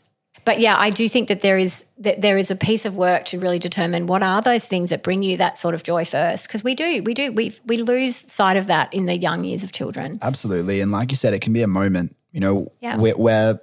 [0.45, 3.25] but yeah, I do think that there is that there is a piece of work
[3.25, 6.47] to really determine what are those things that bring you that sort of joy first,
[6.47, 9.63] because we do, we do, we we lose sight of that in the young years
[9.63, 10.17] of children.
[10.21, 10.79] Absolutely.
[10.81, 12.95] And like you said, it can be a moment, you know, Yeah.
[12.97, 13.59] where, where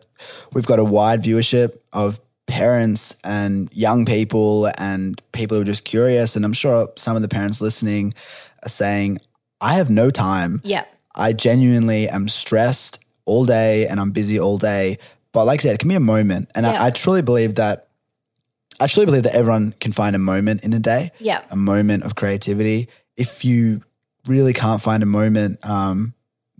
[0.52, 5.84] we've got a wide viewership of parents and young people and people who are just
[5.84, 6.36] curious.
[6.36, 8.14] And I'm sure some of the parents listening
[8.62, 9.18] are saying,
[9.60, 10.60] I have no time.
[10.64, 10.84] Yeah,
[11.14, 14.98] I genuinely am stressed all day and I'm busy all day.
[15.32, 16.50] But like I said, it can be a moment.
[16.54, 16.82] And Yeah.
[16.82, 17.88] I, I truly believe that,
[18.80, 22.04] I truly believe that everyone can find a moment in a day yeah, a moment
[22.04, 22.88] of creativity.
[23.16, 23.82] If you
[24.26, 26.14] really can't find a moment, um,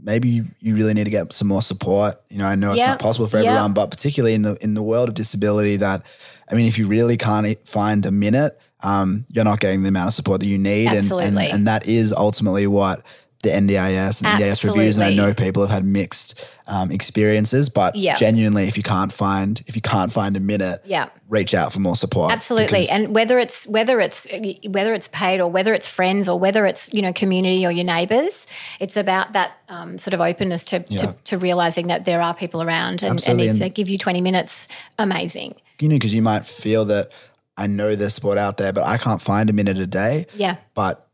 [0.07, 2.23] maybe you, you really need to get some more support.
[2.31, 2.91] You know, I know it's Yeah.
[2.93, 6.07] not possible for everyone, but particularly in the in the world of disability, that
[6.51, 10.09] I mean, if you really can't find a minute, um, you're not getting the amount
[10.09, 13.03] of support that you need, and, and and that is ultimately what
[13.47, 14.97] the NDIS and NDIS reviews.
[14.99, 18.17] And I know people have had mixed um, experiences, but Yeah.
[18.17, 21.09] genuinely, if you can't find if you can't find a minute, yeah.
[21.29, 22.33] reach out for more support.
[22.33, 24.27] Absolutely, and whether it's whether it's
[24.69, 27.85] whether it's paid or whether it's friends or whether it's you know community or your
[27.85, 28.47] neighbours,
[28.81, 31.01] it's about that um, sort of openness to, Yeah.
[31.03, 34.21] to to realizing that there are people around, and, and if they give you twenty
[34.21, 34.67] minutes,
[34.99, 35.53] amazing.
[35.79, 37.11] you know, because you might feel that
[37.57, 40.27] I know there's sport out there, but I can't find a minute a day.
[40.35, 41.06] Yeah, But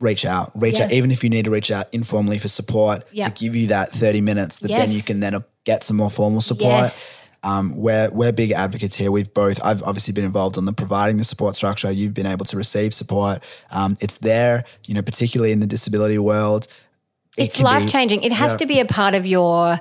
[0.00, 0.84] reach out, reach Yeah.
[0.84, 3.28] out, even if you need to reach out informally for support Yeah.
[3.28, 6.40] to give you that 30 minutes that then you can then get some more formal
[6.40, 6.84] support.
[6.84, 9.10] yes, Um, we're, we're big advocates here.
[9.12, 11.90] We've both, I've obviously been involved on the providing the support structure.
[11.90, 13.42] You've been able to receive support.
[13.70, 16.66] Um, it's there, you know, particularly in the disability world.
[17.36, 18.22] It it's life changing.
[18.24, 19.78] It has to be a part of your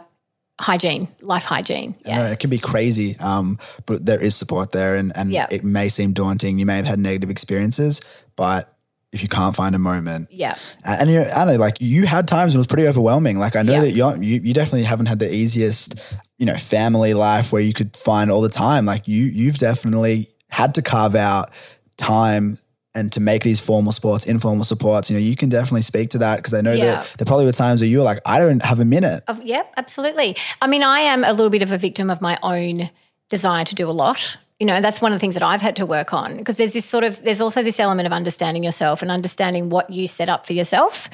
[0.60, 1.96] hygiene, life hygiene.
[2.06, 5.48] Yeah, know it can be crazy, um, but there is support there, and and Yeah.
[5.50, 6.60] it may seem daunting.
[6.60, 8.02] You may have had negative experiences,
[8.36, 8.72] but
[9.12, 12.06] if you can't find a moment, yeah, and, and you know, I know, like you
[12.06, 13.40] had times when it was pretty overwhelming.
[13.40, 13.82] Like I know Yeah.
[13.82, 15.96] that you're, you you definitely haven't had the easiest,
[16.38, 18.86] you know, family life where you could find all the time.
[18.86, 21.52] Like you you've definitely had to carve out
[21.98, 22.58] time.
[22.96, 26.18] And to make these formal sports, informal supports, you know, you can definitely speak to
[26.18, 26.86] that because I know Yeah.
[26.96, 29.24] that there probably were times where you were like, I don't have a minute.
[29.44, 30.36] Yep, absolutely.
[30.64, 32.90] I mean, I am a little bit of a victim of my own
[33.30, 34.38] desire to do a lot.
[34.60, 36.74] You know, that's one of the things that I've had to work on because there's
[36.74, 40.30] this sort of, there's also this element of understanding yourself and understanding what you set
[40.30, 41.10] up for yourself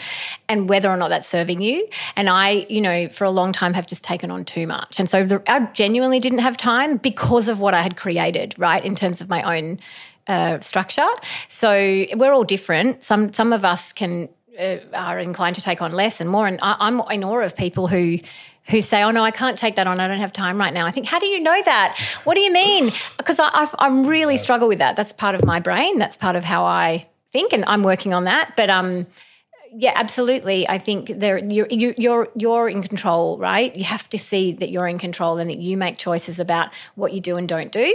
[0.48, 1.86] and whether or not that's serving you.
[2.16, 4.98] And I, you know, for a long time have just taken on too much.
[4.98, 8.84] And so the, I genuinely didn't have time because of what I had created, right,
[8.84, 9.80] in terms of my own
[10.28, 11.08] uh, structure.
[11.50, 13.04] So we're all different.
[13.04, 16.48] Some some of us can uh, are inclined to take on less and more.
[16.48, 18.20] And I, I'm in awe of people who
[18.70, 20.00] who say, "Oh no, I can't take that on.
[20.00, 22.00] I don't have time right now." I think, how do you know that?
[22.24, 22.92] What do you mean?
[23.18, 24.96] Because I, I, I really struggle with that.
[24.96, 25.98] That's part of my brain.
[25.98, 28.54] That's part of how I think, and I'm working on that.
[28.56, 29.08] But um,
[29.76, 30.68] yeah, absolutely.
[30.70, 33.76] I think there you're you, you're you're in control, right?
[33.76, 37.14] You have to see that you're in control and that you make choices about what
[37.14, 37.94] you do and don't do,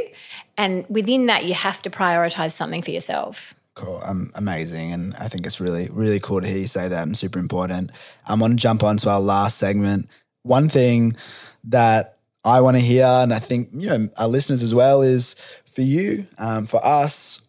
[0.56, 3.54] and within that, you have to prioritize something for yourself.
[3.78, 4.00] Cool.
[4.04, 4.92] Um, amazing.
[4.92, 7.92] And I think it's really, really cool to hear you say that and super important.
[8.26, 10.08] I want to jump on to our last segment.
[10.48, 11.14] One thing
[11.64, 15.36] that I want to hear, and I think, you know, our listeners as well, is
[15.66, 17.42] for you, um, for us,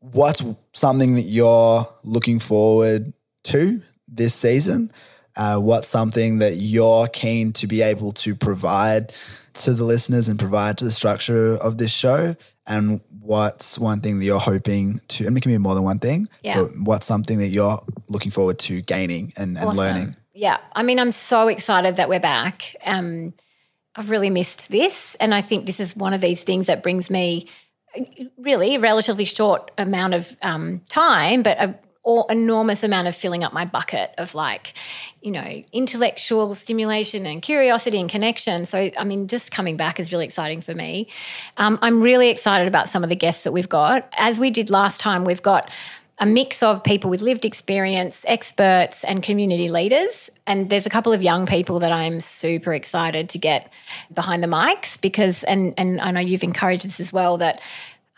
[0.00, 0.42] what's
[0.72, 3.12] something that you're looking forward
[3.44, 4.92] to this season?
[5.36, 9.12] Uh, what's something that you're keen to be able to provide
[9.54, 12.34] to the listeners and provide to the structure of this show?
[12.66, 15.98] And what's one thing that you're hoping to, and it can be more than one
[15.98, 16.62] thing, Yeah.
[16.62, 19.76] but what's something that you're looking forward to gaining and, and Awesome.
[19.78, 20.16] learning?
[20.40, 20.56] Yeah.
[20.72, 22.74] I mean, I'm so excited that we're back.
[22.86, 23.34] Um,
[23.94, 25.14] I've really missed this.
[25.16, 27.46] And I think this is one of these things that brings me
[28.38, 33.44] really a relatively short amount of um, time, but a or enormous amount of filling
[33.44, 34.72] up my bucket of like,
[35.20, 38.64] you know, intellectual stimulation and curiosity and connection.
[38.64, 41.08] So, I mean, just coming back is really exciting for me.
[41.58, 44.08] Um, I'm really excited about some of the guests that we've got.
[44.16, 45.70] As we did last time, we've got
[46.20, 50.30] a mix of people with lived experience, experts, and community leaders.
[50.46, 53.72] And there's a couple of young people that I'm super excited to get
[54.12, 57.60] behind the mics because, and and I know you've encouraged this as well that.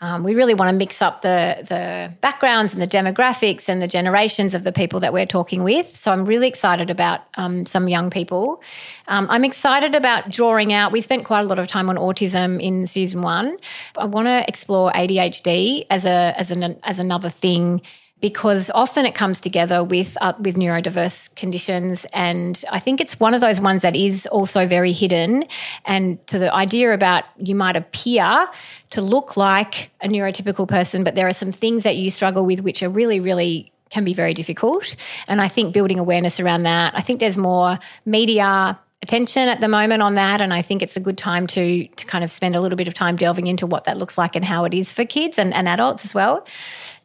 [0.03, 3.87] Um, we really want to mix up the the backgrounds and the demographics and the
[3.87, 5.95] generations of the people that we're talking with.
[5.95, 8.61] So I'm really excited about um, some young people.
[9.07, 10.91] Um, I'm excited about drawing out.
[10.91, 13.55] We spent quite a lot of time on autism in season one.
[13.97, 17.81] I want to explore ADHD as a as an as another thing
[18.23, 23.33] because often it comes together with uh, with neurodiverse conditions, and I think it's one
[23.33, 25.43] of those ones that is also very hidden.
[25.83, 28.47] And to the idea about you might appear
[28.91, 32.61] to look like a neurotypical person, but there are some things that you struggle with
[32.61, 34.95] which are really, really can be very difficult.
[35.27, 36.97] And I think building awareness around that.
[36.97, 40.95] I think there's more media attention at the moment on that and I think it's
[40.95, 43.67] a good time to to kind of spend a little bit of time delving into
[43.67, 46.47] what that looks like and how it is for kids and, and adults as well.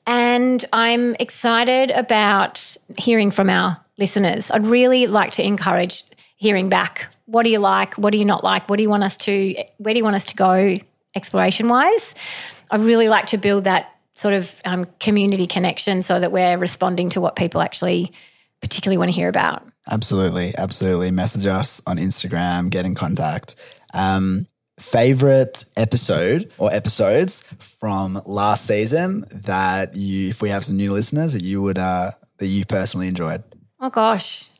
[0.08, 4.50] And I'm excited about hearing from our listeners.
[4.50, 6.02] I'd really like to encourage
[6.36, 7.08] hearing back.
[7.26, 7.92] What do you like?
[7.96, 8.70] What do you not like?
[8.70, 10.78] What do you want us to where do you want us to go
[11.14, 12.14] exploration wise?
[12.70, 17.10] I'd really like to build that sort of um, community connection so that we're responding
[17.10, 18.12] to what people actually
[18.62, 19.62] particularly want to hear about.
[19.90, 21.10] Absolutely, absolutely.
[21.10, 23.56] Message us on Instagram, get in contact.
[23.92, 24.46] Um,
[24.90, 31.32] favorite episode or episodes from last season that you, if we have some new listeners,
[31.32, 33.42] that you would, uh, that you personally enjoyed?
[33.80, 34.50] Oh gosh.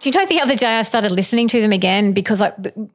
[0.00, 2.52] Do you know the other day I started listening to them again because I,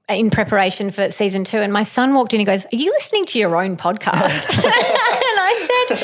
[0.09, 3.25] in preparation for season two, and my son walked in and goes, "Are you listening
[3.25, 5.97] to your own podcast?" and I said,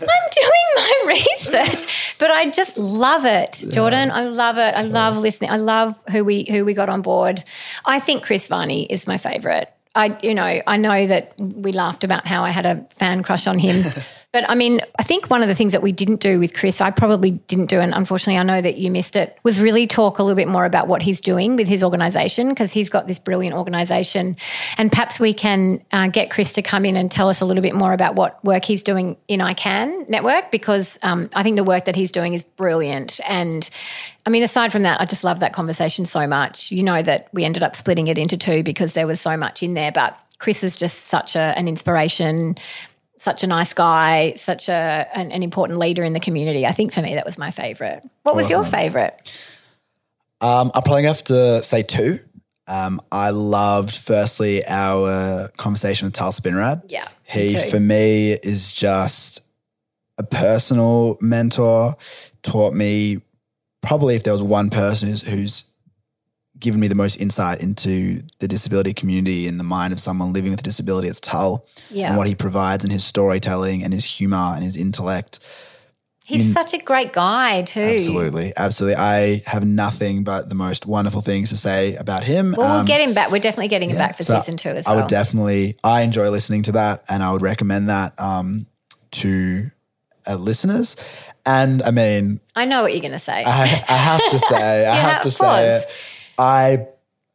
[0.00, 4.10] "I'm doing my research, but I just love it, Jordan.
[4.10, 4.74] I love it.
[4.74, 5.50] I love listening.
[5.50, 7.44] I love who we who we got on board.
[7.84, 9.70] I think Chris Varney is my favorite.
[9.94, 13.46] I, you know, I know that we laughed about how I had a fan crush
[13.46, 13.84] on him.
[14.30, 16.82] But I mean, I think one of the things that we didn't do with Chris,
[16.82, 20.18] I probably didn't do, and unfortunately I know that you missed it, was really talk
[20.18, 23.18] a little bit more about what he's doing with his organisation because he's got this
[23.18, 24.36] brilliant organisation.
[24.76, 27.62] And perhaps we can uh, get Chris to come in and tell us a little
[27.62, 31.56] bit more about what work he's doing in I CAN Network because um, I think
[31.56, 33.20] the work that he's doing is brilliant.
[33.26, 33.68] And
[34.26, 36.70] I mean, aside from that, I just love that conversation so much.
[36.70, 39.62] You know that we ended up splitting it into two because there was so much
[39.62, 42.56] in there, but Chris is just such a, an inspiration
[43.18, 46.66] such a nice guy, such a an, an, important leader in the community.
[46.66, 48.08] I think for me that was my favorite.
[48.22, 49.38] What was your favorite?
[50.40, 52.18] Um, I'll probably have to say two.
[52.66, 56.82] Um, I loved firstly our conversation with Tal Spinrad.
[56.88, 59.40] Yeah, he for me is just
[60.18, 61.96] a personal mentor.
[62.42, 63.20] Taught me
[63.80, 65.64] probably if there was one person who's, who's
[66.58, 70.50] given me the most insight into the disability community and the mind of someone living
[70.50, 71.08] with a disability.
[71.08, 72.08] It's Tal yeah.
[72.08, 75.40] and what he provides and his storytelling and his humor and his intellect.
[76.24, 77.80] He's such a great guy too.
[77.80, 78.96] Absolutely, absolutely.
[78.96, 82.54] I have nothing but the most wonderful things to say about him.
[82.58, 83.30] Well, we'll um, get him back.
[83.30, 84.98] We're definitely getting him back for so season two as I well.
[84.98, 85.78] I would definitely.
[85.82, 88.66] I enjoy listening to that, and I would recommend that um,
[89.12, 89.70] to
[90.26, 90.96] uh, listeners.
[91.46, 93.42] And I mean, I know what you're going to say.
[93.44, 95.86] I, I, have to say, I have to say it.
[96.38, 96.86] I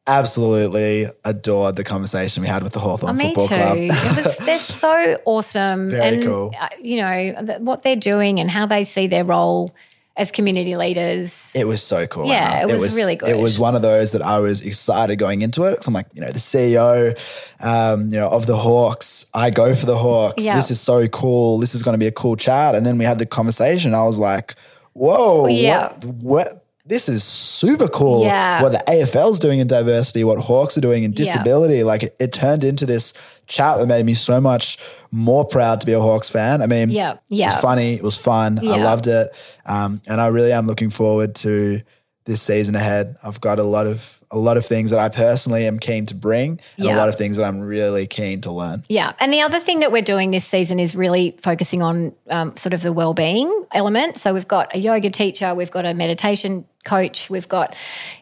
[0.05, 3.55] absolutely adored the conversation we had with the Hawthorn oh, Football too.
[3.55, 3.77] Club.
[3.77, 5.89] it was, they're so awesome.
[5.89, 6.53] Very and, cool.
[6.59, 9.73] Uh, you know, what they're doing and how they see their role
[10.15, 11.51] as community leaders.
[11.55, 12.27] It was so cool.
[12.27, 13.29] Yeah, it was, it was, really good.
[13.29, 15.81] It was one of those that I was excited going into it.
[15.81, 17.17] So I'm like, you know, the CEO,
[17.59, 19.25] um, you know, of the Hawks.
[19.33, 20.43] I go for the Hawks.
[20.43, 20.55] Yeah.
[20.55, 21.57] This is so cool.
[21.57, 22.75] This is going to be a cool chat.
[22.75, 23.95] And then we had the conversation.
[23.95, 24.53] I was like,
[24.93, 25.93] whoa, Yeah.
[26.03, 28.23] what, what this is super cool.
[28.25, 28.61] Yeah.
[28.61, 31.15] What the AFL's doing in diversity, what Hawks are doing in Yeah.
[31.15, 31.83] disability.
[31.83, 33.13] Like it, it turned into this
[33.47, 34.77] chat that made me so much
[35.11, 36.61] more proud to be a Hawks fan.
[36.61, 37.15] I mean, Yeah.
[37.29, 37.45] yeah.
[37.45, 38.59] it was funny, it was fun.
[38.61, 39.33] I loved it.
[39.65, 41.81] Um, and I really am looking forward to
[42.25, 43.15] this season ahead.
[43.23, 46.15] I've got a lot of a lot of things that I personally am keen to
[46.15, 46.95] bring and Yeah.
[46.95, 48.83] a lot of things that I'm really keen to learn.
[48.89, 49.13] Yeah.
[49.19, 52.73] And the other thing that we're doing this season is really focusing on um, sort
[52.73, 54.17] of the well-being element.
[54.17, 57.75] So we've got a yoga teacher, we've got a meditation coach, we've got,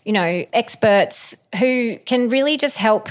[0.04, 3.10] you know, experts who can really just help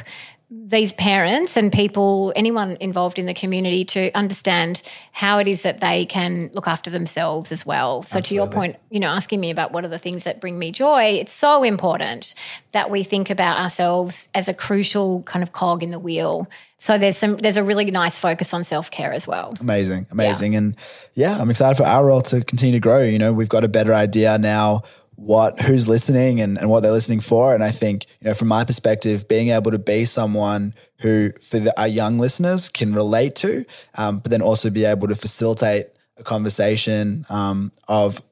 [0.52, 4.82] these parents and people, anyone involved in the community to understand
[5.12, 8.02] how it is that they can look after themselves as well.
[8.02, 10.58] So to your point, you know, asking me about what are the things that bring
[10.58, 12.34] me joy, it's so important
[12.72, 16.48] that we think about ourselves as a crucial kind of cog in the wheel.
[16.78, 19.54] So there's some there's a really nice focus on self-care as well.
[19.60, 20.56] Amazing, amazing.
[20.56, 20.74] And
[21.14, 23.02] yeah, I'm excited for our role to continue to grow.
[23.02, 24.82] You know, we've got a better idea now
[25.20, 27.54] what who's listening and, and what they're listening for.
[27.54, 31.58] And I think, you know, from my perspective, being able to be someone who for
[31.58, 33.66] the, our young listeners can relate to,
[33.96, 38.22] um, but then also be able to facilitate a conversation um, of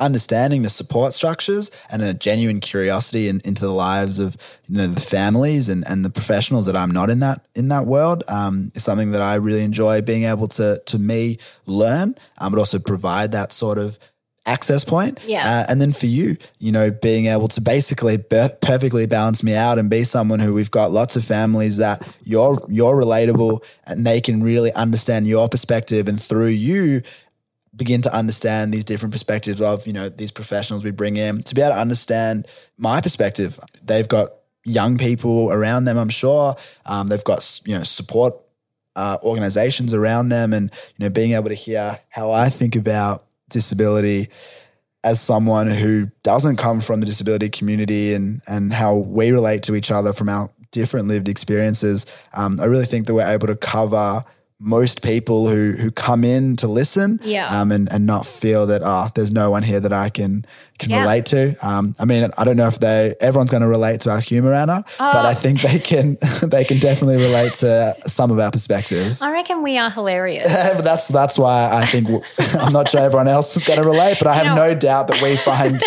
[0.00, 4.86] understanding the support structures and a genuine curiosity in, into the lives of you know
[4.88, 8.70] the families and, and the professionals that I'm not in that in that world um,
[8.74, 12.80] is something that I really enjoy being able to to me learn, um, but also
[12.80, 13.96] provide that sort of
[14.46, 15.18] access point.
[15.26, 15.44] Yeah.
[15.46, 19.54] Uh, and then for you, you know, being able to basically be- perfectly balance me
[19.54, 24.06] out and be someone who we've got lots of families that you're you're relatable and
[24.06, 27.02] they can really understand your perspective and through you
[27.74, 31.54] begin to understand these different perspectives of you know these professionals we bring in to
[31.54, 32.46] be able to understand
[32.78, 34.30] my perspective they've got
[34.64, 38.34] young people around them i'm sure um, they've got you know support
[38.96, 43.25] uh, organizations around them and you know being able to hear how i think about
[43.50, 44.28] disability
[45.04, 49.74] as someone who doesn't come from the disability community and and how we relate to
[49.76, 53.56] each other from our different lived experiences um, i really think that we're able to
[53.56, 54.24] cover
[54.58, 57.60] most people who who come in to listen Yeah.
[57.60, 60.44] um, and and not feel that oh there's no one here that I can
[60.78, 61.00] can Yeah.
[61.02, 64.10] relate to um, I mean I don't know if they everyone's going to relate to
[64.10, 65.28] our humor Anna but Oh.
[65.28, 69.62] I think they can they can definitely relate to some of our perspectives I reckon
[69.62, 70.52] we are hilarious.
[70.74, 72.08] but that's that's why I think
[72.58, 75.08] I'm not sure everyone else is going to relate, but I have know- no doubt
[75.08, 75.82] that we find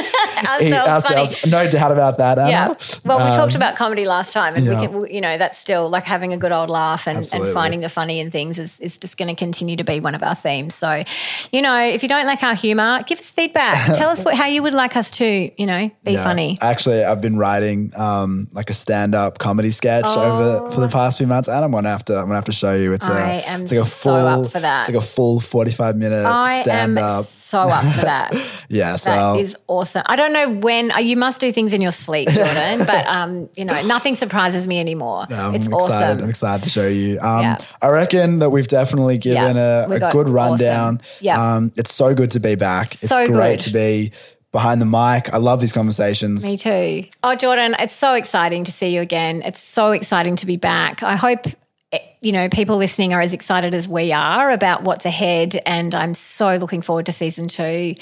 [0.46, 1.46] Ourselves ourselves.
[1.46, 2.50] No doubt about that, Anna.
[2.50, 2.74] Yeah.
[3.06, 4.80] Well, we talked Um, about comedy last time, and yeah.
[4.80, 7.82] we can, you know, that's still like having a good old laugh and, and finding
[7.82, 10.36] the funny in things is, is just going to continue to be one of our
[10.36, 10.76] themes.
[10.76, 11.04] So,
[11.52, 13.98] you know, if you don't like our humor, give us feedback.
[13.98, 15.26] Tell us what, how you would like us to,
[15.62, 16.24] you know, be yeah.
[16.24, 16.58] funny.
[16.62, 21.28] Actually, I've been writing um, like a stand-up comedy sketch over for the past few
[21.28, 22.94] months, and I'm gonna have to I'm gonna have to show you.
[22.94, 23.14] It's Oh.
[23.14, 24.82] I a am it's like a so full up for that.
[24.88, 27.26] It's like a full 45 minute I stand-up.
[27.26, 28.34] so up for that.
[28.70, 30.04] yeah, so That awesome.
[30.06, 33.50] I don't know when uh, you must do things in your sleep, Jordan, but um,
[33.56, 35.26] you know, nothing surprises me anymore.
[35.30, 35.94] I'm it's excited.
[35.94, 36.24] awesome.
[36.24, 37.20] I'm excited to show you.
[37.20, 37.58] Um, Yeah.
[37.82, 40.96] I reckon that we've definitely given Yeah, a, a good rundown.
[40.96, 41.18] awesome.
[41.22, 41.56] Yeah.
[41.56, 42.90] Um, it's so good to be back.
[42.92, 43.66] So it's great good.
[43.66, 44.12] to be
[44.52, 45.34] behind the mic.
[45.34, 46.44] I love these conversations.
[46.44, 47.06] Me too.
[47.24, 49.42] Oh, Jordan, it's so exciting to see you again.
[49.44, 51.04] It's so exciting to be back.
[51.04, 51.46] I hope
[51.92, 55.94] eh, you know people listening are as excited as we are about what's ahead, and
[55.94, 57.94] I'm so looking forward to season two.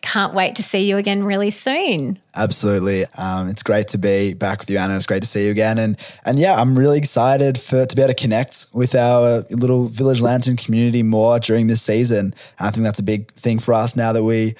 [0.00, 2.18] Can't wait to see you again really soon.
[2.36, 3.06] Absolutely.
[3.18, 4.94] Um, it's great to be back with you, Anna.
[4.94, 5.78] It's great to see you again.
[5.78, 9.88] And and yeah, I'm really excited for to be able to connect with our little
[9.88, 12.32] Village Lantern community more during this season.
[12.60, 14.54] I think that's a big thing for us now that we,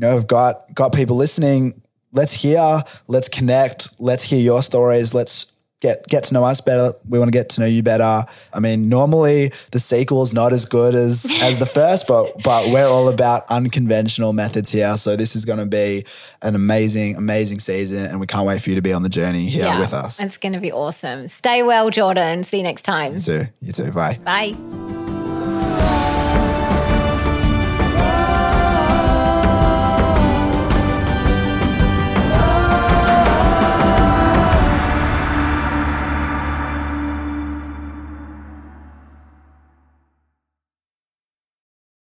[0.00, 1.80] you know, have got got people listening.
[2.12, 5.14] Let's hear, let's connect, let's hear your stories.
[5.14, 6.94] Let's get get to know us better.
[7.06, 8.24] We want to get to know you better.
[8.54, 12.86] I mean, normally the sequel's not as good as as the first, but but we're
[12.86, 14.96] all about unconventional methods here.
[14.96, 16.06] So this is going to be
[16.40, 19.46] an amazing, amazing season, and we can't wait for you to be on the journey
[19.46, 20.18] here with us.
[20.18, 21.28] It's going to be awesome.
[21.28, 22.44] Stay well, Jordan.
[22.44, 23.14] See you next time.
[23.14, 23.46] You too.
[23.60, 23.92] You too.
[23.92, 24.18] Bye.
[24.24, 26.08] Bye.